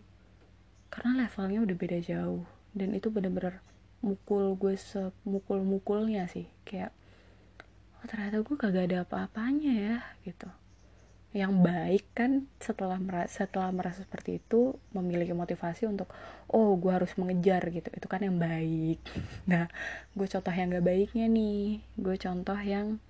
Karena 0.94 1.26
levelnya 1.26 1.66
udah 1.66 1.76
beda 1.76 2.00
jauh. 2.00 2.46
Dan 2.78 2.94
itu 2.94 3.10
bener-bener 3.10 3.60
mukul 4.06 4.54
gue 4.54 4.78
semukul-mukulnya 4.78 6.30
sih. 6.30 6.46
Kayak 6.62 6.94
oh 7.98 8.06
ternyata 8.06 8.46
gue 8.46 8.56
kagak 8.56 8.86
ada 8.94 8.98
apa-apanya 9.08 9.74
ya 9.74 9.98
gitu 10.28 10.52
yang 11.34 11.66
baik 11.66 12.06
kan 12.14 12.46
setelah 12.62 13.02
merasa 13.02 13.50
setelah 13.50 13.74
merasa 13.74 14.06
seperti 14.06 14.38
itu 14.38 14.78
memiliki 14.94 15.34
motivasi 15.34 15.90
untuk 15.90 16.06
oh 16.54 16.78
gue 16.78 16.94
harus 16.94 17.14
mengejar 17.18 17.66
gitu. 17.74 17.90
Itu 17.90 18.06
kan 18.06 18.22
yang 18.22 18.38
baik. 18.38 19.02
Nah 19.50 19.66
gue 20.14 20.28
contoh 20.30 20.54
yang 20.54 20.70
gak 20.72 20.86
baiknya 20.86 21.26
nih. 21.26 21.82
Gue 21.98 22.16
contoh 22.22 22.58
yang 22.62 23.02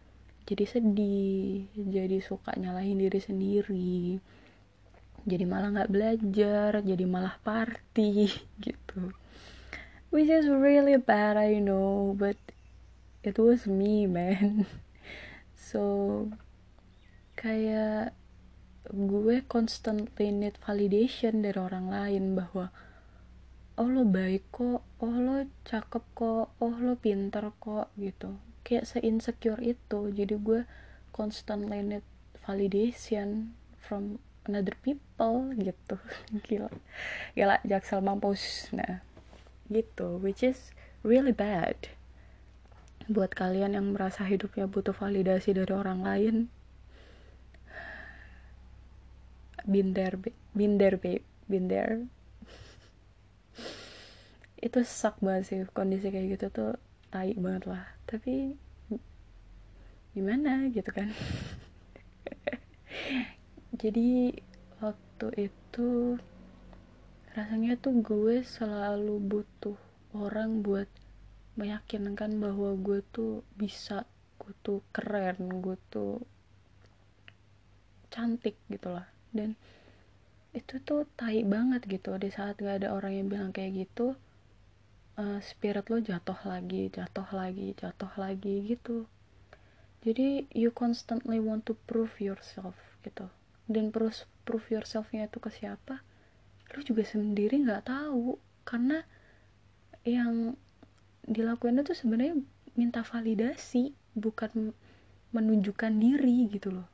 jadi 0.44 0.66
sedih 0.68 1.72
jadi 1.76 2.20
suka 2.20 2.52
nyalahin 2.60 3.00
diri 3.00 3.20
sendiri 3.24 4.20
jadi 5.24 5.48
malah 5.48 5.72
nggak 5.72 5.92
belajar 5.92 6.70
jadi 6.84 7.06
malah 7.08 7.40
party 7.48 8.28
gitu. 8.66 9.16
Which 10.14 10.30
is 10.30 10.46
really 10.46 11.00
bad 11.00 11.40
I 11.40 11.58
know 11.58 12.14
but 12.14 12.38
it 13.24 13.40
was 13.40 13.66
me 13.66 14.06
man. 14.08 14.68
So 15.74 16.30
kayak 17.44 18.16
gue 18.88 19.44
constantly 19.52 20.32
need 20.32 20.56
validation 20.64 21.44
dari 21.44 21.60
orang 21.60 21.92
lain 21.92 22.40
bahwa 22.40 22.72
oh 23.76 23.90
lo 23.92 24.08
baik 24.08 24.48
kok 24.48 24.80
oh 25.04 25.16
lo 25.20 25.44
cakep 25.68 26.04
kok 26.16 26.56
oh 26.56 26.76
lo 26.80 26.96
pintar 26.96 27.52
kok 27.60 27.92
gitu. 28.00 28.40
Kayak 28.64 28.88
se-insecure 28.88 29.60
itu. 29.60 30.08
Jadi 30.16 30.40
gue 30.40 30.64
constantly 31.12 31.84
need 31.84 32.08
validation 32.48 33.52
from 33.76 34.24
another 34.48 34.80
people 34.80 35.52
gitu. 35.60 36.00
Gila. 36.48 36.72
Gila 37.36 37.60
jaksel 37.68 38.00
mampus. 38.00 38.72
Nah 38.72 39.04
gitu. 39.68 40.16
Which 40.24 40.48
is 40.48 40.72
really 41.04 41.36
bad. 41.36 41.92
Buat 43.12 43.36
kalian 43.36 43.76
yang 43.76 43.92
merasa 43.92 44.24
hidupnya 44.24 44.64
butuh 44.64 44.96
validasi 44.96 45.52
dari 45.52 45.76
orang 45.76 46.08
lain 46.08 46.48
binder 49.64 50.20
binder 50.52 51.00
babe 51.00 51.24
binder. 51.48 52.08
Itu 54.66 54.80
sak 54.84 55.20
banget 55.20 55.44
sih 55.48 55.60
kondisi 55.72 56.12
kayak 56.14 56.40
gitu 56.40 56.46
tuh 56.52 56.72
tai 57.12 57.36
banget 57.36 57.64
lah. 57.68 57.84
Tapi 58.08 58.56
gimana 60.14 60.70
gitu 60.70 60.94
kan? 60.94 61.10
Jadi 63.82 64.38
waktu 64.78 65.50
itu 65.50 66.22
rasanya 67.34 67.74
tuh 67.82 67.98
gue 68.06 68.46
selalu 68.46 69.18
butuh 69.18 69.78
orang 70.14 70.62
buat 70.62 70.86
meyakinkan 71.58 72.38
bahwa 72.38 72.78
gue 72.78 73.02
tuh 73.10 73.42
bisa 73.58 74.06
gue 74.38 74.54
tuh 74.62 74.86
keren 74.94 75.62
gue 75.62 75.78
tuh 75.90 76.22
cantik 78.14 78.54
gitu 78.70 78.94
lah 78.94 79.13
dan 79.34 79.58
itu 80.54 80.78
tuh 80.86 81.10
tai 81.18 81.42
banget 81.44 81.84
gitu. 81.90 82.16
Di 82.22 82.30
saat 82.30 82.62
gak 82.62 82.86
ada 82.86 82.94
orang 82.94 83.18
yang 83.18 83.28
bilang 83.28 83.50
kayak 83.50 83.90
gitu 83.90 84.14
uh, 85.18 85.40
spirit 85.42 85.90
lo 85.90 85.98
jatuh 86.02 86.38
lagi 86.46 86.90
jatuh 86.94 87.28
lagi 87.34 87.74
jatuh 87.78 88.14
lagi 88.18 88.62
gitu. 88.66 89.10
Jadi 90.04 90.46
you 90.52 90.70
constantly 90.70 91.40
want 91.40 91.66
to 91.66 91.74
prove 91.90 92.22
yourself 92.22 92.76
gitu. 93.02 93.30
Dan 93.66 93.90
proof 93.90 94.28
prove 94.44 94.68
yourselfnya 94.70 95.32
itu 95.32 95.40
ke 95.40 95.50
siapa? 95.50 96.04
Lo 96.76 96.80
juga 96.84 97.08
sendiri 97.08 97.64
nggak 97.64 97.88
tahu. 97.88 98.38
Karena 98.68 99.04
yang 100.04 100.60
dilakuin 101.24 101.80
itu 101.80 101.96
sebenarnya 101.96 102.36
minta 102.76 103.02
validasi 103.02 103.96
bukan 104.14 104.76
menunjukkan 105.32 105.98
diri 105.98 106.52
gitu 106.52 106.70
loh 106.76 106.93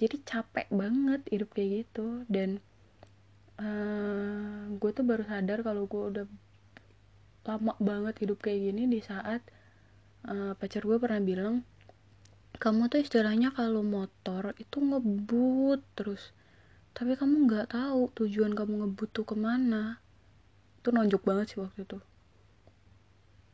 jadi 0.00 0.16
capek 0.24 0.72
banget 0.72 1.20
hidup 1.28 1.52
kayak 1.52 1.84
gitu. 1.84 2.24
Dan 2.24 2.64
uh, 3.60 3.64
eh, 3.68 4.60
gue 4.80 4.90
tuh 4.96 5.04
baru 5.04 5.28
sadar 5.28 5.60
kalau 5.60 5.84
gue 5.84 6.02
udah 6.16 6.26
lama 7.44 7.74
banget 7.82 8.24
hidup 8.24 8.40
kayak 8.40 8.72
gini 8.72 8.88
di 8.88 9.00
saat 9.04 9.44
uh, 10.24 10.56
pacar 10.56 10.86
gue 10.86 10.96
pernah 11.02 11.18
bilang 11.18 11.66
kamu 12.60 12.92
tuh 12.92 13.00
istilahnya 13.02 13.50
kalau 13.56 13.80
motor 13.82 14.52
itu 14.60 14.78
ngebut 14.78 15.80
terus 15.96 16.30
tapi 16.96 17.16
kamu 17.16 17.48
nggak 17.48 17.72
tahu 17.72 18.12
tujuan 18.18 18.52
kamu 18.56 18.84
ngebut 18.84 19.08
tuh 19.12 19.24
ke 19.28 19.36
mana. 19.36 20.00
Itu 20.80 20.90
nonjok 20.90 21.22
banget 21.22 21.54
sih 21.54 21.58
waktu 21.60 21.86
itu. 21.86 21.98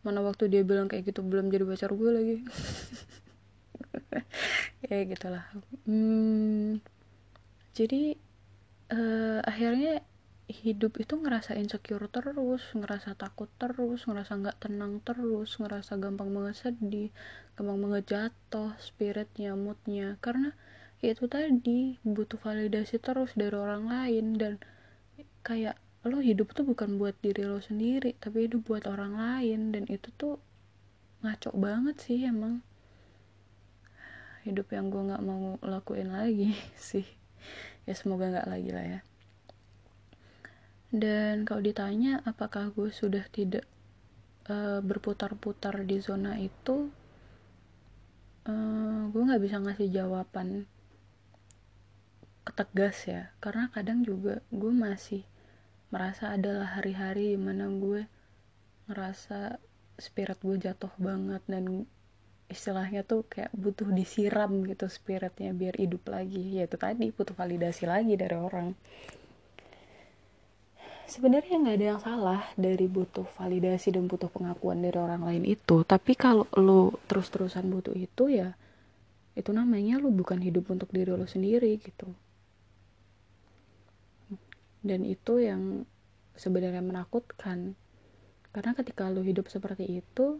Mana 0.06 0.22
waktu 0.22 0.46
dia 0.46 0.62
bilang 0.62 0.86
kayak 0.86 1.10
gitu 1.10 1.20
belum 1.26 1.50
jadi 1.50 1.66
pacar 1.66 1.90
gue 1.90 2.10
lagi 2.14 2.36
ya 4.88 4.96
gitulah. 5.06 5.44
Hmm, 5.86 6.80
jadi 7.76 8.16
uh, 8.92 9.40
akhirnya 9.44 10.02
hidup 10.46 11.02
itu 11.02 11.18
ngerasa 11.18 11.58
insecure 11.58 12.06
terus 12.06 12.62
ngerasa 12.70 13.18
takut 13.18 13.50
terus 13.58 14.06
ngerasa 14.06 14.32
nggak 14.38 14.58
tenang 14.62 15.02
terus 15.02 15.58
ngerasa 15.58 15.98
gampang 15.98 16.30
banget 16.30 16.54
sedih 16.62 17.10
gampang 17.58 17.78
banget 17.82 18.04
jatuh 18.12 18.70
spiritnya 18.78 19.58
moodnya. 19.58 20.14
Karena 20.24 20.54
ya 21.02 21.12
itu 21.14 21.26
tadi 21.26 21.98
butuh 22.06 22.38
validasi 22.38 22.96
terus 23.02 23.34
dari 23.34 23.56
orang 23.58 23.84
lain 23.90 24.26
dan 24.40 24.52
kayak 25.42 25.76
lo 26.06 26.22
hidup 26.22 26.54
tuh 26.54 26.62
bukan 26.62 27.02
buat 27.02 27.18
diri 27.18 27.42
lo 27.42 27.58
sendiri 27.58 28.14
tapi 28.22 28.46
hidup 28.46 28.62
buat 28.70 28.84
orang 28.86 29.18
lain. 29.18 29.74
Dan 29.74 29.84
itu 29.90 30.08
tuh 30.14 30.38
ngaco 31.26 31.50
banget 31.58 31.96
sih 31.98 32.22
emang 32.22 32.62
hidup 34.46 34.70
yang 34.70 34.94
gue 34.94 35.02
nggak 35.10 35.24
mau 35.26 35.58
lakuin 35.66 36.14
lagi 36.14 36.54
sih. 36.78 37.04
Ya 37.82 37.94
semoga 37.98 38.30
nggak 38.30 38.48
lagi 38.48 38.70
lah 38.70 38.86
ya. 38.86 39.00
Dan 40.94 41.42
kalau 41.42 41.60
ditanya 41.60 42.22
apakah 42.22 42.70
gue 42.70 42.94
sudah 42.94 43.26
tidak 43.34 43.66
uh, 44.46 44.78
berputar-putar 44.78 45.82
di 45.82 45.98
zona 45.98 46.38
itu 46.38 46.88
uh, 48.46 49.10
gue 49.10 49.22
nggak 49.26 49.42
bisa 49.42 49.58
ngasih 49.58 49.90
jawaban 49.90 50.70
ketegas 52.46 53.10
ya. 53.10 53.34
Karena 53.42 53.66
kadang 53.74 54.06
juga 54.06 54.46
gue 54.54 54.70
masih 54.70 55.26
merasa 55.90 56.34
adalah 56.34 56.78
hari-hari 56.78 57.34
di 57.34 57.38
mana 57.38 57.66
gue 57.66 58.06
ngerasa 58.86 59.58
spirit 59.98 60.38
gue 60.44 60.56
jatuh 60.60 60.92
banget 61.02 61.42
dan 61.50 61.90
istilahnya 62.46 63.02
tuh 63.02 63.26
kayak 63.26 63.50
butuh 63.54 63.90
disiram 63.90 64.62
gitu 64.66 64.86
spiritnya 64.86 65.50
biar 65.50 65.74
hidup 65.78 66.06
lagi. 66.06 66.62
Ya 66.62 66.70
itu 66.70 66.78
tadi 66.78 67.10
butuh 67.10 67.34
validasi 67.34 67.90
lagi 67.90 68.14
dari 68.14 68.36
orang. 68.38 68.74
Sebenarnya 71.06 71.62
nggak 71.62 71.76
ada 71.78 71.86
yang 71.94 72.02
salah 72.02 72.42
dari 72.58 72.90
butuh 72.90 73.26
validasi 73.38 73.94
dan 73.94 74.10
butuh 74.10 74.26
pengakuan 74.26 74.82
dari 74.82 74.98
orang 74.98 75.22
lain 75.22 75.46
itu. 75.46 75.86
Tapi 75.86 76.18
kalau 76.18 76.46
lo 76.58 76.98
terus-terusan 77.06 77.66
butuh 77.70 77.94
itu 77.94 78.30
ya 78.30 78.54
itu 79.36 79.52
namanya 79.52 80.00
lo 80.00 80.08
bukan 80.10 80.40
hidup 80.40 80.66
untuk 80.72 80.90
diri 80.90 81.14
lo 81.14 81.26
sendiri 81.26 81.78
gitu. 81.78 82.10
Dan 84.86 85.02
itu 85.02 85.42
yang 85.42 85.82
sebenarnya 86.38 86.82
menakutkan. 86.82 87.74
Karena 88.54 88.72
ketika 88.74 89.10
lo 89.10 89.22
hidup 89.22 89.50
seperti 89.50 90.02
itu 90.02 90.38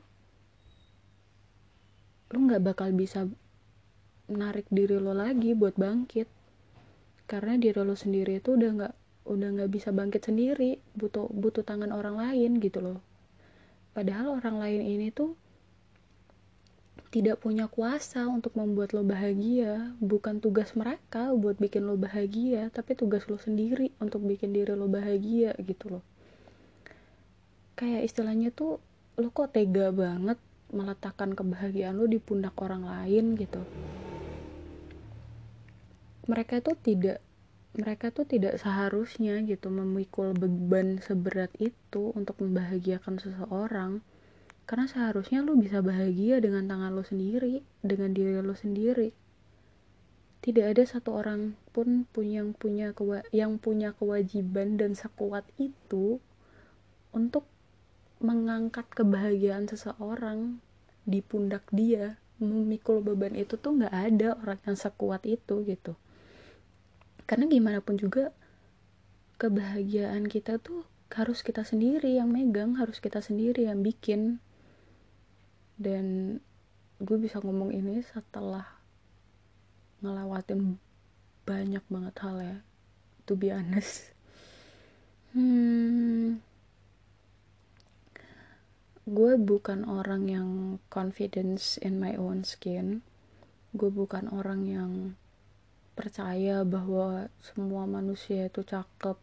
lo 2.35 2.39
nggak 2.43 2.63
bakal 2.63 2.91
bisa 2.91 3.31
menarik 4.27 4.67
diri 4.71 4.99
lo 4.99 5.15
lagi 5.15 5.55
buat 5.55 5.79
bangkit. 5.79 6.27
Karena 7.27 7.59
diri 7.59 7.79
lo 7.83 7.95
sendiri 7.95 8.39
itu 8.43 8.55
udah 8.55 8.71
nggak 8.75 8.95
udah 9.27 9.49
nggak 9.59 9.71
bisa 9.71 9.91
bangkit 9.91 10.23
sendiri 10.31 10.79
butuh 10.95 11.27
butuh 11.31 11.67
tangan 11.67 11.91
orang 11.91 12.19
lain 12.19 12.63
gitu 12.63 12.79
loh. 12.83 12.99
Padahal 13.95 14.39
orang 14.39 14.63
lain 14.63 14.83
ini 14.83 15.09
tuh 15.11 15.35
tidak 17.11 17.41
punya 17.41 17.65
kuasa 17.71 18.27
untuk 18.29 18.55
membuat 18.59 18.93
lo 18.93 19.07
bahagia. 19.07 19.95
Bukan 20.03 20.43
tugas 20.43 20.75
mereka 20.77 21.33
buat 21.35 21.59
bikin 21.59 21.87
lo 21.87 21.99
bahagia 21.99 22.71
tapi 22.71 22.99
tugas 22.99 23.27
lo 23.31 23.39
sendiri 23.39 23.95
untuk 24.03 24.23
bikin 24.27 24.55
diri 24.55 24.75
lo 24.75 24.91
bahagia 24.91 25.55
gitu 25.63 25.99
loh. 25.99 26.05
Kayak 27.79 28.07
istilahnya 28.11 28.51
tuh 28.51 28.83
lo 29.17 29.29
kok 29.33 29.57
tega 29.57 29.91
banget 29.91 30.37
meletakkan 30.75 31.37
kebahagiaan 31.37 31.95
lo 31.95 32.11
di 32.11 32.19
pundak 32.19 32.59
orang 32.59 32.87
lain 32.87 33.39
gitu. 33.39 33.63
Mereka 36.27 36.59
itu 36.59 36.75
tidak 36.83 37.23
mereka 37.77 38.09
tuh 38.09 38.25
tidak 38.25 38.57
seharusnya 38.57 39.37
gitu 39.45 39.69
memikul 39.69 40.33
beban 40.33 40.97
seberat 41.05 41.53
itu 41.61 42.11
untuk 42.17 42.41
membahagiakan 42.41 43.21
seseorang. 43.21 44.01
Karena 44.67 44.91
seharusnya 44.91 45.45
lu 45.45 45.55
bisa 45.61 45.85
bahagia 45.85 46.43
dengan 46.43 46.67
tangan 46.67 46.97
lo 46.97 47.07
sendiri 47.07 47.63
dengan 47.85 48.11
diri 48.17 48.41
lo 48.41 48.57
sendiri. 48.57 49.15
Tidak 50.43 50.67
ada 50.67 50.83
satu 50.83 51.15
orang 51.15 51.55
pun 51.71 52.09
yang 52.19 52.57
punya 52.57 52.91
yang 53.31 53.61
punya 53.63 53.95
kewajiban 53.95 54.81
dan 54.81 54.97
sekuat 54.97 55.47
itu 55.61 56.19
untuk 57.15 57.47
mengangkat 58.21 58.89
kebahagiaan 58.93 59.69
seseorang 59.69 60.61
di 61.07 61.21
pundak 61.23 61.69
dia 61.71 62.19
memikul 62.37 63.01
beban 63.01 63.33
itu 63.33 63.57
tuh 63.57 63.81
nggak 63.81 63.95
ada 63.95 64.29
orang 64.41 64.61
yang 64.69 64.77
sekuat 64.77 65.25
itu 65.25 65.65
gitu. 65.65 65.97
Karena 67.25 67.49
gimana 67.49 67.81
pun 67.81 67.97
juga 67.97 68.33
kebahagiaan 69.41 70.29
kita 70.29 70.61
tuh 70.61 70.85
harus 71.13 71.41
kita 71.41 71.65
sendiri 71.65 72.19
yang 72.19 72.29
megang 72.29 72.77
harus 72.77 73.01
kita 73.01 73.25
sendiri 73.25 73.69
yang 73.69 73.81
bikin. 73.81 74.41
Dan 75.77 76.39
gue 77.01 77.19
bisa 77.21 77.41
ngomong 77.41 77.73
ini 77.73 78.01
setelah 78.01 78.65
ngelewatin 80.01 80.81
banyak 81.45 81.85
banget 81.89 82.15
hal 82.21 82.37
ya 82.41 82.57
to 83.25 83.33
be 83.37 83.49
honest. 83.49 84.13
Hmm, 85.37 86.41
gue 89.07 89.39
bukan 89.39 89.87
orang 89.87 90.27
yang 90.27 90.51
confidence 90.91 91.79
in 91.79 92.03
my 92.03 92.19
own 92.19 92.43
skin. 92.43 93.07
Gue 93.71 93.87
bukan 93.95 94.27
orang 94.35 94.67
yang 94.67 94.93
percaya 95.95 96.67
bahwa 96.67 97.31
semua 97.39 97.87
manusia 97.87 98.51
itu 98.51 98.67
cakep 98.67 99.17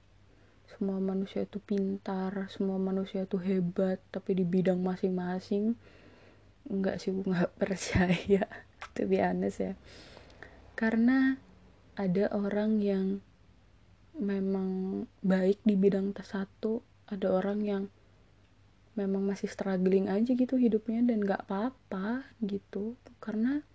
semua 0.73 0.97
manusia 0.97 1.45
itu 1.45 1.61
pintar 1.61 2.49
semua 2.49 2.81
manusia 2.81 3.29
itu 3.29 3.37
hebat 3.37 4.01
tapi 4.09 4.33
di 4.33 4.41
bidang 4.41 4.81
masing-masing 4.81 5.77
enggak 6.65 6.97
sih 6.97 7.13
gue 7.13 7.29
nggak 7.29 7.53
percaya 7.61 8.47
to 8.97 9.05
be 9.05 9.19
honest 9.19 9.61
ya. 9.61 9.73
Karena 10.73 11.37
ada 11.93 12.25
orang 12.33 12.81
yang 12.81 13.21
memang 14.17 15.03
baik 15.21 15.61
di 15.61 15.77
bidang 15.77 16.15
satu 16.17 16.81
ada 17.11 17.29
orang 17.29 17.59
yang 17.61 17.83
memang 18.93 19.25
masih 19.25 19.50
struggling 19.50 20.05
aja 20.05 20.38
gitu 20.38 20.53
hidupnya 20.53 21.01
dan 21.01 21.25
nggak 21.25 21.50
apa-apa 21.50 22.29
gitu. 22.45 22.93
Karena 23.17 23.65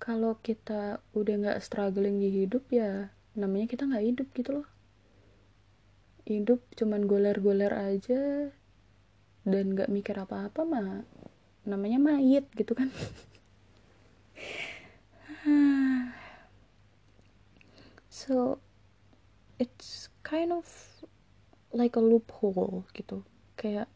kalau 0.00 0.36
kita 0.40 1.00
udah 1.12 1.34
nggak 1.40 1.60
struggling 1.64 2.20
di 2.20 2.44
hidup 2.44 2.68
ya 2.72 3.12
namanya 3.36 3.66
kita 3.68 3.84
nggak 3.84 4.06
hidup 4.08 4.28
gitu 4.32 4.50
loh. 4.62 4.68
Hidup 6.26 6.64
cuman 6.74 7.04
goler-goler 7.04 7.70
aja 7.70 8.50
dan 9.46 9.64
nggak 9.76 9.92
mikir 9.92 10.16
apa-apa 10.18 10.66
mah 10.66 11.06
namanya 11.68 12.00
mayit 12.00 12.48
gitu 12.56 12.72
kan. 12.72 12.88
So 18.16 18.58
it's 19.60 20.08
kind 20.26 20.50
of 20.50 20.66
like 21.70 21.94
a 21.94 22.02
loophole 22.02 22.88
gitu. 22.96 23.22
Kayak 23.54 23.86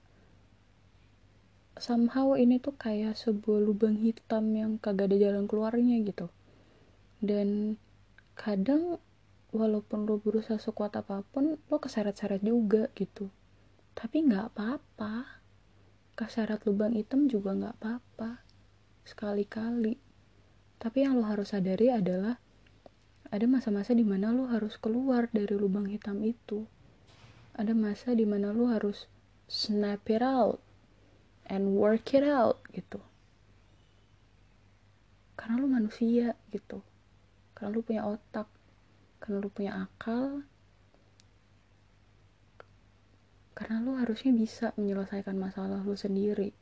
somehow 1.80 2.36
ini 2.36 2.60
tuh 2.60 2.76
kayak 2.76 3.16
sebuah 3.16 3.64
lubang 3.64 3.96
hitam 3.98 4.52
yang 4.52 4.76
kagak 4.76 5.10
ada 5.10 5.16
jalan 5.16 5.48
keluarnya 5.48 5.98
gitu. 6.04 6.28
Dan 7.20 7.80
kadang 8.36 9.00
walaupun 9.50 10.06
lo 10.06 10.22
berusaha 10.22 10.60
sekuat 10.60 10.94
apa 11.00 11.26
pun 11.32 11.56
lo 11.56 11.76
keseret-seret 11.80 12.44
juga 12.44 12.92
gitu. 12.94 13.32
Tapi 13.96 14.28
nggak 14.28 14.54
apa-apa. 14.54 15.42
Keseret 16.14 16.62
lubang 16.68 16.94
hitam 16.94 17.26
juga 17.26 17.56
nggak 17.56 17.74
apa-apa. 17.80 18.44
Sekali-kali. 19.02 19.96
Tapi 20.80 20.98
yang 21.00 21.16
lo 21.18 21.26
harus 21.26 21.52
sadari 21.52 21.88
adalah 21.88 22.36
ada 23.32 23.46
masa-masa 23.48 23.96
di 23.96 24.04
mana 24.04 24.30
lo 24.30 24.48
harus 24.48 24.76
keluar 24.76 25.32
dari 25.32 25.56
lubang 25.56 25.88
hitam 25.88 26.20
itu. 26.22 26.68
Ada 27.56 27.74
masa 27.74 28.12
di 28.12 28.24
mana 28.24 28.54
lo 28.54 28.70
harus 28.70 29.10
snap 29.50 30.06
it 30.06 30.22
out 30.22 30.69
and 31.50 31.74
work 31.74 32.14
it 32.14 32.22
out 32.22 32.62
gitu. 32.70 33.02
Karena 35.34 35.58
lu 35.58 35.66
manusia 35.66 36.38
gitu. 36.54 36.80
Karena 37.52 37.74
lu 37.74 37.82
punya 37.82 38.06
otak 38.06 38.46
karena 39.20 39.36
lu 39.44 39.52
punya 39.52 39.72
akal 39.84 40.40
karena 43.52 43.76
lu 43.84 43.92
harusnya 44.00 44.32
bisa 44.32 44.72
menyelesaikan 44.80 45.36
masalah 45.36 45.84
lu 45.84 45.92
sendiri. 45.92 46.56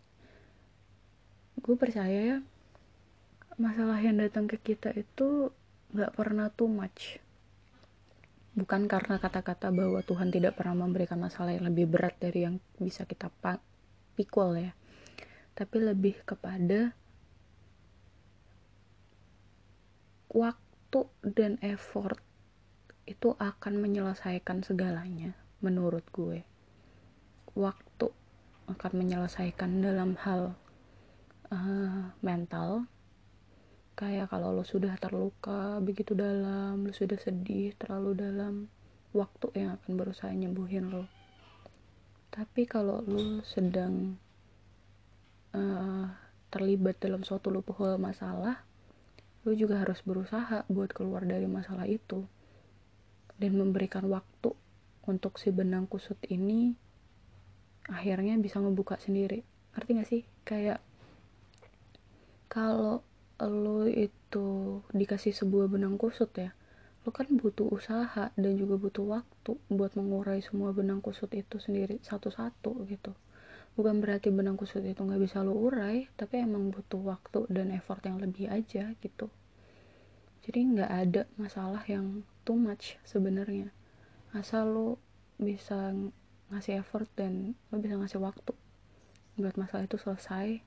Gue 1.63 1.79
percaya 1.79 2.35
ya 2.35 2.39
masalah 3.55 4.03
yang 4.03 4.19
datang 4.19 4.51
ke 4.51 4.59
kita 4.59 4.91
itu 4.99 5.55
gak 5.95 6.19
pernah 6.19 6.51
too 6.51 6.67
much. 6.67 7.23
Bukan 8.59 8.91
karena 8.91 9.23
kata-kata 9.23 9.71
bahwa 9.71 10.03
Tuhan 10.03 10.35
tidak 10.35 10.59
pernah 10.59 10.83
memberikan 10.83 11.23
masalah 11.23 11.55
yang 11.55 11.71
lebih 11.71 11.87
berat 11.87 12.19
dari 12.19 12.43
yang 12.43 12.59
bisa 12.83 13.07
kita 13.07 13.31
pikul 14.19 14.59
ya. 14.59 14.73
Tapi 15.55 15.79
lebih 15.79 16.19
kepada 16.27 16.91
waktu 20.35 21.01
dan 21.23 21.63
effort 21.63 22.19
itu 23.07 23.39
akan 23.39 23.79
menyelesaikan 23.79 24.67
segalanya 24.67 25.39
menurut 25.63 26.03
gue. 26.11 26.43
Waktu 27.55 28.11
akan 28.69 28.93
menyelesaikan 28.99 29.81
dalam 29.81 30.19
hal 30.21 30.59
uh, 31.55 32.13
mental. 32.21 32.85
Kayak 33.99 34.31
kalau 34.31 34.55
lo 34.55 34.63
sudah 34.63 34.95
terluka 35.01 35.83
begitu 35.83 36.15
dalam 36.15 36.87
lo 36.87 36.95
sudah 36.95 37.19
sedih 37.19 37.75
terlalu 37.75 38.15
dalam 38.15 38.55
waktu 39.11 39.51
yang 39.59 39.75
akan 39.75 39.93
berusaha 39.99 40.31
nyembuhin 40.31 40.87
lo 40.93 41.18
tapi 42.29 42.69
kalau 42.69 43.01
lu 43.05 43.41
sedang 43.45 44.17
uh, 45.57 46.07
terlibat 46.49 47.01
dalam 47.01 47.25
suatu 47.25 47.53
loophole 47.53 48.01
masalah 48.01 48.65
lu 49.47 49.57
juga 49.57 49.81
harus 49.81 50.05
berusaha 50.05 50.69
buat 50.69 50.93
keluar 50.93 51.25
dari 51.25 51.49
masalah 51.49 51.89
itu. 51.89 52.27
Dan 53.39 53.55
memberikan 53.57 54.05
waktu 54.11 54.53
untuk 55.07 55.39
si 55.41 55.49
benang 55.55 55.89
kusut 55.89 56.19
ini 56.29 56.75
akhirnya 57.89 58.37
bisa 58.37 58.61
ngebuka 58.61 59.01
sendiri. 59.01 59.47
Ngerti 59.73 59.91
gak 59.95 60.09
sih? 60.11 60.23
Kayak 60.45 60.85
kalau 62.51 63.01
lo 63.39 63.87
itu 63.87 64.83
dikasih 64.91 65.31
sebuah 65.31 65.71
benang 65.71 65.95
kusut 65.95 66.35
ya 66.35 66.51
lo 67.07 67.11
kan 67.15 67.29
butuh 67.31 67.69
usaha 67.71 68.35
dan 68.35 68.53
juga 68.59 68.75
butuh 68.79 69.07
waktu 69.21 69.53
buat 69.71 69.95
mengurai 69.95 70.43
semua 70.43 70.75
benang 70.75 70.99
kusut 70.99 71.31
itu 71.35 71.57
sendiri 71.63 72.03
satu-satu 72.03 72.85
gitu. 72.91 73.15
Bukan 73.79 74.03
berarti 74.03 74.35
benang 74.35 74.59
kusut 74.59 74.83
itu 74.83 74.99
nggak 74.99 75.23
bisa 75.23 75.47
lo 75.47 75.55
urai 75.55 76.11
tapi 76.19 76.43
emang 76.43 76.75
butuh 76.75 76.99
waktu 76.99 77.47
dan 77.49 77.71
effort 77.71 78.03
yang 78.03 78.19
lebih 78.19 78.51
aja 78.51 78.93
gitu. 78.99 79.31
Jadi 80.43 80.59
nggak 80.75 80.91
ada 80.91 81.23
masalah 81.39 81.87
yang 81.87 82.27
too 82.43 82.59
much 82.59 82.99
sebenarnya. 83.07 83.71
Asal 84.35 84.69
lo 84.69 84.89
bisa 85.39 85.95
ngasih 86.51 86.83
effort 86.83 87.07
dan 87.15 87.55
lo 87.71 87.79
bisa 87.79 87.95
ngasih 87.95 88.19
waktu 88.19 88.53
buat 89.39 89.55
masalah 89.55 89.87
itu 89.87 89.95
selesai 90.01 90.59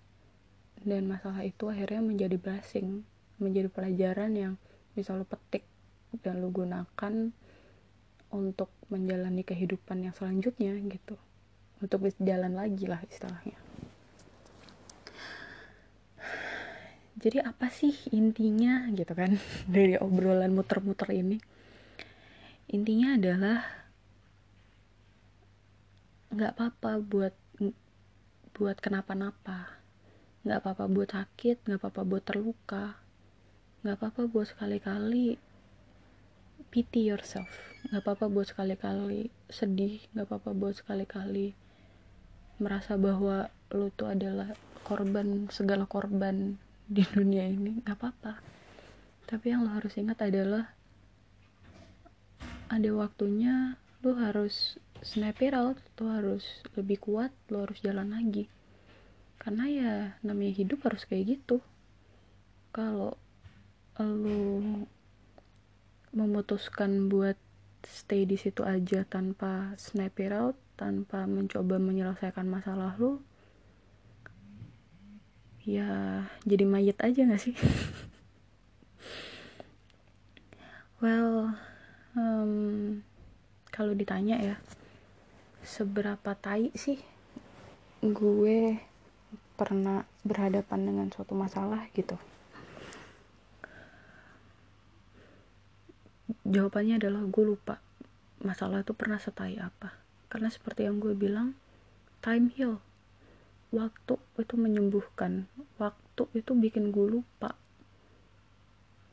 dan 0.88 1.04
masalah 1.06 1.44
itu 1.44 1.68
akhirnya 1.68 2.00
menjadi 2.00 2.40
blessing 2.40 3.04
menjadi 3.42 3.68
pelajaran 3.68 4.32
yang 4.38 4.54
bisa 4.96 5.12
lo 5.18 5.28
petik 5.28 5.68
dan 6.20 6.44
lu 6.44 6.52
gunakan 6.52 7.32
untuk 8.32 8.72
menjalani 8.92 9.44
kehidupan 9.44 10.08
yang 10.08 10.16
selanjutnya 10.16 10.76
gitu. 10.92 11.16
Untuk 11.80 12.12
jalan 12.20 12.56
lagi 12.56 12.86
lah 12.88 13.00
istilahnya. 13.08 13.58
Jadi 17.22 17.38
apa 17.38 17.70
sih 17.70 17.94
intinya 18.10 18.90
gitu 18.98 19.14
kan 19.14 19.38
dari 19.72 19.96
obrolan 20.00 20.52
muter-muter 20.52 21.12
ini? 21.14 21.38
Intinya 22.72 23.20
adalah 23.20 23.60
nggak 26.32 26.52
apa-apa 26.56 26.92
buat 27.04 27.36
buat 28.56 28.78
kenapa-napa. 28.80 29.80
Nggak 30.48 30.60
apa-apa 30.64 30.84
buat 30.88 31.10
sakit 31.12 31.68
nggak 31.68 31.80
apa-apa 31.84 32.02
buat 32.08 32.24
terluka. 32.24 32.96
Nggak 33.84 33.96
apa-apa 34.00 34.22
buat 34.32 34.48
sekali-kali 34.48 35.51
pity 36.72 37.12
yourself. 37.12 37.52
Nggak 37.92 38.08
apa-apa 38.08 38.26
buat 38.32 38.48
sekali-kali 38.48 39.28
sedih 39.52 40.00
nggak 40.16 40.32
apa-apa 40.32 40.56
buat 40.56 40.80
sekali-kali 40.80 41.52
merasa 42.64 42.96
bahwa 42.96 43.52
lu 43.76 43.92
tuh 43.92 44.16
adalah 44.16 44.56
korban 44.88 45.52
segala 45.52 45.84
korban 45.84 46.56
di 46.96 47.04
dunia 47.04 47.44
ini. 47.44 47.84
Nggak 47.84 47.98
apa-apa. 48.00 48.34
Tapi 49.28 49.46
yang 49.52 49.68
lo 49.68 49.76
harus 49.76 50.00
ingat 50.00 50.24
adalah 50.24 50.72
ada 52.72 52.90
waktunya 52.96 53.76
lo 54.02 54.16
harus 54.16 54.80
snap 55.04 55.44
out 55.52 55.78
lo 56.00 56.08
harus 56.08 56.64
lebih 56.74 57.04
kuat 57.04 57.36
lo 57.52 57.68
harus 57.68 57.84
jalan 57.84 58.16
lagi. 58.16 58.48
Karena 59.36 59.66
ya 59.68 59.94
namanya 60.24 60.56
hidup 60.56 60.88
harus 60.88 61.04
kayak 61.04 61.36
gitu. 61.36 61.60
Kalau 62.72 63.20
lo 64.00 64.88
memutuskan 66.12 67.08
buat 67.08 67.40
stay 67.88 68.30
di 68.30 68.38
situ 68.38 68.62
aja 68.62 69.08
tanpa 69.08 69.74
snap 69.80 70.14
it 70.22 70.32
out 70.32 70.58
tanpa 70.78 71.26
mencoba 71.26 71.78
menyelesaikan 71.78 72.46
masalah 72.46 72.94
lo 72.98 73.22
ya 75.62 76.26
jadi 76.42 76.66
mayat 76.66 76.98
aja 77.06 77.22
gak 77.26 77.42
sih? 77.42 77.56
Well 81.02 81.58
um, 82.14 83.02
kalau 83.74 83.98
ditanya 83.98 84.38
ya 84.38 84.56
seberapa 85.66 86.38
tai 86.38 86.70
sih 86.78 87.02
gue 88.06 88.78
pernah 89.58 90.06
berhadapan 90.22 90.94
dengan 90.94 91.08
suatu 91.10 91.34
masalah 91.38 91.90
gitu 91.98 92.18
jawabannya 96.48 97.02
adalah 97.02 97.24
gue 97.26 97.44
lupa. 97.46 97.80
Masalah 98.42 98.82
itu 98.82 98.94
pernah 98.98 99.22
setai 99.22 99.58
apa. 99.62 99.94
Karena 100.32 100.50
seperti 100.50 100.88
yang 100.88 100.98
gue 100.98 101.14
bilang 101.14 101.54
time 102.24 102.50
heal. 102.56 102.80
Waktu 103.72 104.20
itu 104.40 104.56
menyembuhkan. 104.56 105.48
Waktu 105.78 106.28
itu 106.36 106.52
bikin 106.56 106.92
gue 106.92 107.20
lupa. 107.20 107.56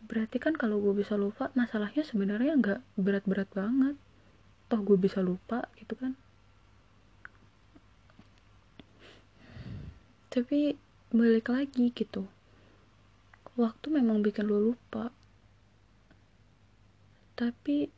Berarti 0.09 0.41
kan 0.41 0.57
kalau 0.57 0.81
gue 0.81 0.97
bisa 0.97 1.19
lupa 1.21 1.53
masalahnya 1.53 2.01
sebenarnya 2.01 2.57
nggak 2.57 2.81
berat-berat 2.97 3.51
banget. 3.53 3.97
Toh 4.73 4.81
gue 4.81 4.97
bisa 4.97 5.21
lupa 5.21 5.69
gitu 5.77 5.95
kan? 5.99 6.17
Tapi 10.33 10.77
balik 11.13 11.53
lagi 11.53 11.93
gitu. 11.93 12.29
Waktu 13.59 13.87
memang 13.91 14.23
bikin 14.23 14.47
lo 14.47 14.73
lupa 14.73 15.11
tapi 17.39 17.95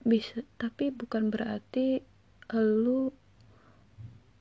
bisa 0.00 0.40
tapi 0.56 0.88
bukan 0.88 1.28
berarti 1.28 2.00
lo 2.56 3.12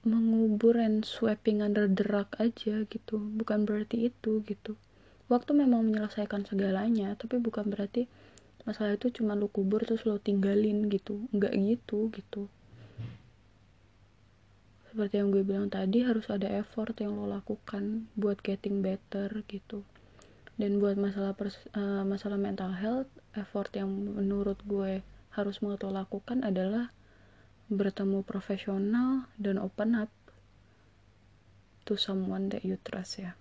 mengubur 0.08 0.80
and 0.80 1.04
sweeping 1.04 1.60
under 1.60 1.92
the 1.92 2.06
rug 2.08 2.32
aja 2.40 2.88
gitu. 2.88 3.20
Bukan 3.20 3.68
berarti 3.68 4.08
itu 4.08 4.40
gitu. 4.48 4.80
Waktu 5.28 5.52
memang 5.58 5.92
menyelesaikan 5.92 6.48
segalanya 6.48 7.18
tapi 7.20 7.44
bukan 7.44 7.68
berarti 7.68 8.08
masalah 8.64 8.96
itu 8.96 9.12
cuma 9.20 9.36
lu 9.36 9.52
kubur 9.52 9.84
terus 9.84 10.08
lo 10.08 10.16
tinggalin 10.22 10.88
gitu. 10.88 11.28
Nggak 11.36 11.54
gitu 11.60 12.08
gitu. 12.16 12.48
Seperti 14.88 15.20
yang 15.20 15.28
gue 15.36 15.44
bilang 15.44 15.68
tadi 15.68 16.08
harus 16.08 16.30
ada 16.32 16.48
effort 16.56 16.96
yang 17.04 17.20
lo 17.20 17.28
lakukan 17.28 18.08
buat 18.16 18.40
getting 18.40 18.80
better 18.80 19.44
gitu 19.52 19.84
dan 20.56 20.80
buat 20.80 20.96
masalah 20.96 21.36
pers 21.36 21.60
uh, 21.76 22.08
masalah 22.08 22.40
mental 22.40 22.72
health 22.72 23.12
effort 23.36 23.72
yang 23.76 23.92
menurut 23.92 24.60
gue 24.64 25.04
harus 25.36 25.60
lo 25.60 25.76
lakukan 25.76 26.48
adalah 26.48 26.96
bertemu 27.68 28.24
profesional 28.24 29.28
dan 29.36 29.60
open 29.60 30.00
up 30.00 30.12
to 31.84 32.00
someone 32.00 32.48
that 32.48 32.64
you 32.64 32.80
trust 32.80 33.20
ya. 33.20 33.36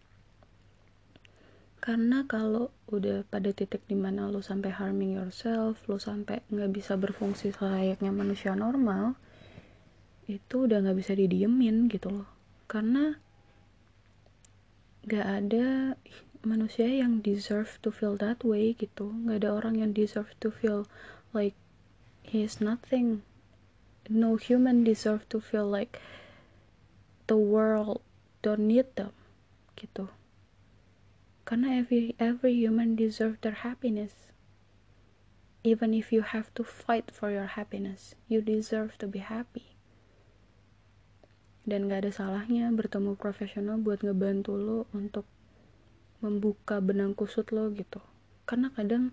Karena 1.78 2.24
kalau 2.24 2.72
udah 2.88 3.28
pada 3.28 3.52
titik 3.52 3.84
di 3.86 3.94
mana 3.94 4.26
lo 4.32 4.40
sampai 4.40 4.72
harming 4.72 5.20
yourself 5.20 5.84
lo 5.86 6.00
sampai 6.00 6.40
nggak 6.48 6.72
bisa 6.72 6.96
berfungsi 6.96 7.52
selayaknya 7.52 8.10
manusia 8.10 8.56
normal 8.56 9.14
itu 10.24 10.64
udah 10.64 10.80
nggak 10.80 10.98
bisa 10.98 11.12
didiemin 11.12 11.86
gitu 11.92 12.10
loh. 12.10 12.28
Karena 12.66 13.14
nggak 15.04 15.26
ada 15.28 15.94
manusia 16.46 16.86
yang 16.86 17.24
deserve 17.24 17.80
to 17.80 17.90
feel 17.90 18.14
that 18.20 18.40
way 18.44 18.72
gitu. 18.76 19.12
Nggak 19.12 19.44
ada 19.44 19.50
orang 19.52 19.74
yang 19.80 19.90
deserve 19.92 20.32
to 20.40 20.48
feel 20.48 20.88
like 21.32 21.56
he 22.24 22.44
is 22.44 22.60
nothing. 22.60 23.26
No 24.06 24.36
human 24.36 24.84
deserve 24.84 25.28
to 25.32 25.40
feel 25.40 25.64
like 25.64 26.00
the 27.26 27.40
world 27.40 28.04
don't 28.44 28.68
need 28.68 28.88
them 28.96 29.16
gitu. 29.76 30.12
Karena 31.44 31.80
every 31.80 32.16
every 32.16 32.56
human 32.56 32.96
deserve 32.96 33.40
their 33.40 33.64
happiness. 33.64 34.32
Even 35.64 35.96
if 35.96 36.12
you 36.12 36.20
have 36.20 36.52
to 36.56 36.62
fight 36.62 37.08
for 37.08 37.32
your 37.32 37.56
happiness 37.56 38.16
you 38.28 38.44
deserve 38.44 39.00
to 39.00 39.08
be 39.08 39.24
happy. 39.24 39.74
Dan 41.64 41.88
gak 41.88 42.04
ada 42.04 42.12
salahnya 42.12 42.68
bertemu 42.68 43.16
profesional 43.16 43.80
buat 43.80 44.04
ngebantu 44.04 44.52
lo 44.60 44.78
untuk 44.92 45.24
membuka 46.24 46.80
benang 46.80 47.12
kusut 47.12 47.52
lo 47.52 47.68
gitu. 47.76 48.00
Karena 48.48 48.72
kadang 48.72 49.12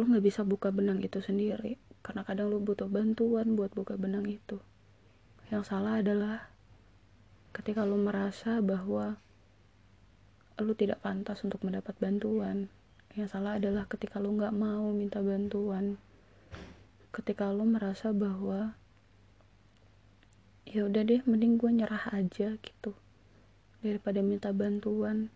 lo 0.00 0.02
nggak 0.08 0.24
bisa 0.24 0.40
buka 0.48 0.72
benang 0.72 1.04
itu 1.04 1.20
sendiri. 1.20 1.76
Karena 2.00 2.24
kadang 2.24 2.48
lu 2.48 2.64
butuh 2.64 2.88
bantuan 2.88 3.52
buat 3.52 3.76
buka 3.76 4.00
benang 4.00 4.24
itu. 4.24 4.56
Yang 5.52 5.68
salah 5.68 6.00
adalah 6.00 6.48
ketika 7.52 7.84
lu 7.84 8.00
merasa 8.00 8.64
bahwa 8.64 9.20
lu 10.56 10.72
tidak 10.72 11.04
pantas 11.04 11.44
untuk 11.44 11.60
mendapat 11.60 11.92
bantuan. 12.00 12.72
Yang 13.12 13.36
salah 13.36 13.60
adalah 13.60 13.84
ketika 13.84 14.16
lu 14.16 14.32
nggak 14.40 14.56
mau 14.56 14.88
minta 14.96 15.20
bantuan. 15.20 16.00
Ketika 17.12 17.52
lu 17.52 17.68
merasa 17.68 18.16
bahwa 18.16 18.72
ya 20.64 20.88
udah 20.88 21.02
deh 21.04 21.20
mending 21.28 21.60
gue 21.60 21.70
nyerah 21.72 22.08
aja 22.16 22.56
gitu. 22.56 22.92
Daripada 23.84 24.24
minta 24.24 24.50
bantuan 24.56 25.28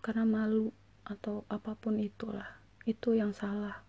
karena 0.00 0.24
malu 0.24 0.72
atau 1.04 1.44
apa 1.52 1.76
pun 1.76 2.00
itulah. 2.00 2.60
Itu 2.88 3.12
yang 3.12 3.36
salah. 3.36 3.84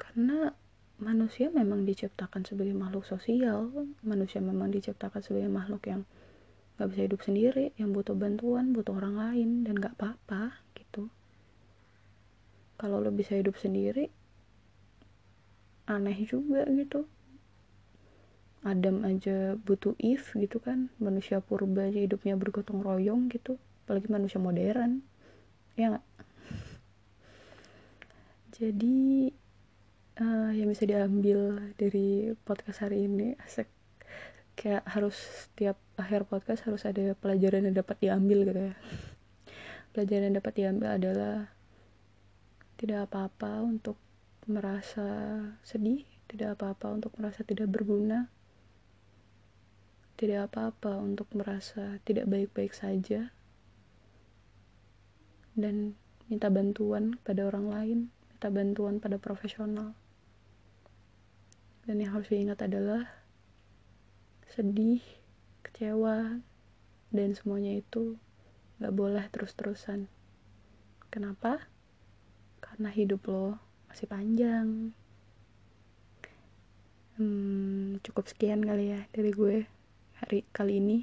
Karena 0.00 0.48
manusia 0.96 1.52
memang 1.52 1.84
diciptakan 1.84 2.44
sebagai 2.48 2.72
makhluk 2.72 3.04
sosial. 3.04 3.68
Manusia 4.00 4.40
memang 4.40 4.72
diciptakan 4.72 5.20
sebagai 5.20 5.52
makhluk 5.52 5.84
yang 5.88 6.02
gak 6.80 6.96
bisa 6.96 7.04
hidup 7.04 7.20
sendiri 7.20 7.76
yang 7.76 7.92
butuh 7.92 8.16
bantuan 8.16 8.72
butuh 8.72 8.96
orang 8.96 9.12
lain 9.20 9.68
dan 9.68 9.76
gak 9.76 10.00
apa-apa 10.00 10.64
gitu. 10.72 11.12
Kalau 12.80 13.04
lo 13.04 13.12
bisa 13.12 13.36
hidup 13.36 13.60
sendiri 13.60 14.08
aneh 15.84 16.16
juga 16.24 16.64
gitu. 16.72 17.04
Adam 18.64 19.04
aja 19.04 19.60
butuh 19.60 19.92
if 20.00 20.32
gitu 20.32 20.56
kan. 20.56 20.88
Manusia 20.96 21.44
purba 21.44 21.92
aja 21.92 22.00
hidupnya 22.00 22.40
bergotong 22.40 22.80
royong 22.80 23.28
gitu 23.28 23.60
apalagi 23.90 24.06
manusia 24.06 24.38
modern. 24.38 25.02
Ya 25.74 25.98
gak? 25.98 26.06
jadi 28.54 29.32
uh, 30.22 30.52
yang 30.54 30.70
bisa 30.70 30.86
diambil 30.86 31.58
dari 31.74 32.30
podcast 32.46 32.86
hari 32.86 33.10
ini 33.10 33.34
asik. 33.42 33.66
Kayak 34.54 34.86
harus 34.86 35.18
tiap 35.58 35.74
akhir 35.98 36.30
podcast 36.30 36.62
harus 36.70 36.86
ada 36.86 37.18
pelajaran 37.18 37.66
yang 37.66 37.74
dapat 37.74 37.98
diambil 37.98 38.46
gitu 38.46 38.60
ya. 38.70 38.74
Pelajaran 39.90 40.30
yang 40.30 40.36
dapat 40.38 40.54
diambil 40.54 40.88
adalah 40.94 41.50
tidak 42.78 43.10
apa-apa 43.10 43.66
untuk 43.66 43.98
merasa 44.46 45.42
sedih 45.66 46.06
tidak 46.30 46.54
apa-apa 46.54 46.94
untuk 46.94 47.12
merasa 47.18 47.42
tidak 47.42 47.68
berguna 47.68 48.30
tidak 50.14 50.48
apa-apa 50.48 50.96
untuk 51.02 51.26
merasa 51.34 51.98
tidak 52.06 52.30
baik-baik 52.30 52.70
saja 52.70 53.34
dan 55.58 55.96
minta 56.30 56.46
bantuan 56.50 57.18
pada 57.26 57.46
orang 57.46 57.66
lain 57.70 57.98
minta 58.30 58.48
bantuan 58.50 59.02
pada 59.02 59.18
profesional 59.18 59.94
dan 61.88 61.96
yang 61.98 62.14
harus 62.14 62.30
diingat 62.30 62.60
adalah 62.62 63.08
sedih, 64.50 65.02
kecewa, 65.62 66.42
dan 67.14 67.28
semuanya 67.38 67.78
itu 67.78 68.18
gak 68.82 68.94
boleh 68.94 69.22
terus-terusan. 69.30 70.10
Kenapa? 71.10 71.70
Karena 72.58 72.90
hidup 72.90 73.26
lo 73.30 73.58
masih 73.90 74.06
panjang. 74.06 74.94
hmm, 77.20 78.00
cukup 78.00 78.24
sekian 78.32 78.64
kali 78.64 78.96
ya 78.96 79.04
dari 79.12 79.30
gue 79.36 79.68
hari 80.24 80.40
kali 80.56 80.80
ini 80.80 80.98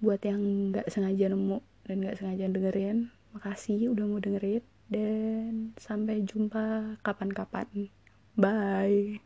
buat 0.00 0.24
yang 0.24 0.72
nggak 0.72 0.88
sengaja 0.88 1.28
nemu 1.28 1.60
dan 1.86 2.02
nggak 2.02 2.18
sengaja 2.18 2.50
dengerin. 2.50 3.14
Makasih 3.32 3.94
udah 3.94 4.04
mau 4.04 4.18
dengerin. 4.18 4.62
Dan 4.86 5.74
sampai 5.78 6.22
jumpa 6.22 6.98
kapan-kapan. 7.02 7.90
Bye 8.36 9.25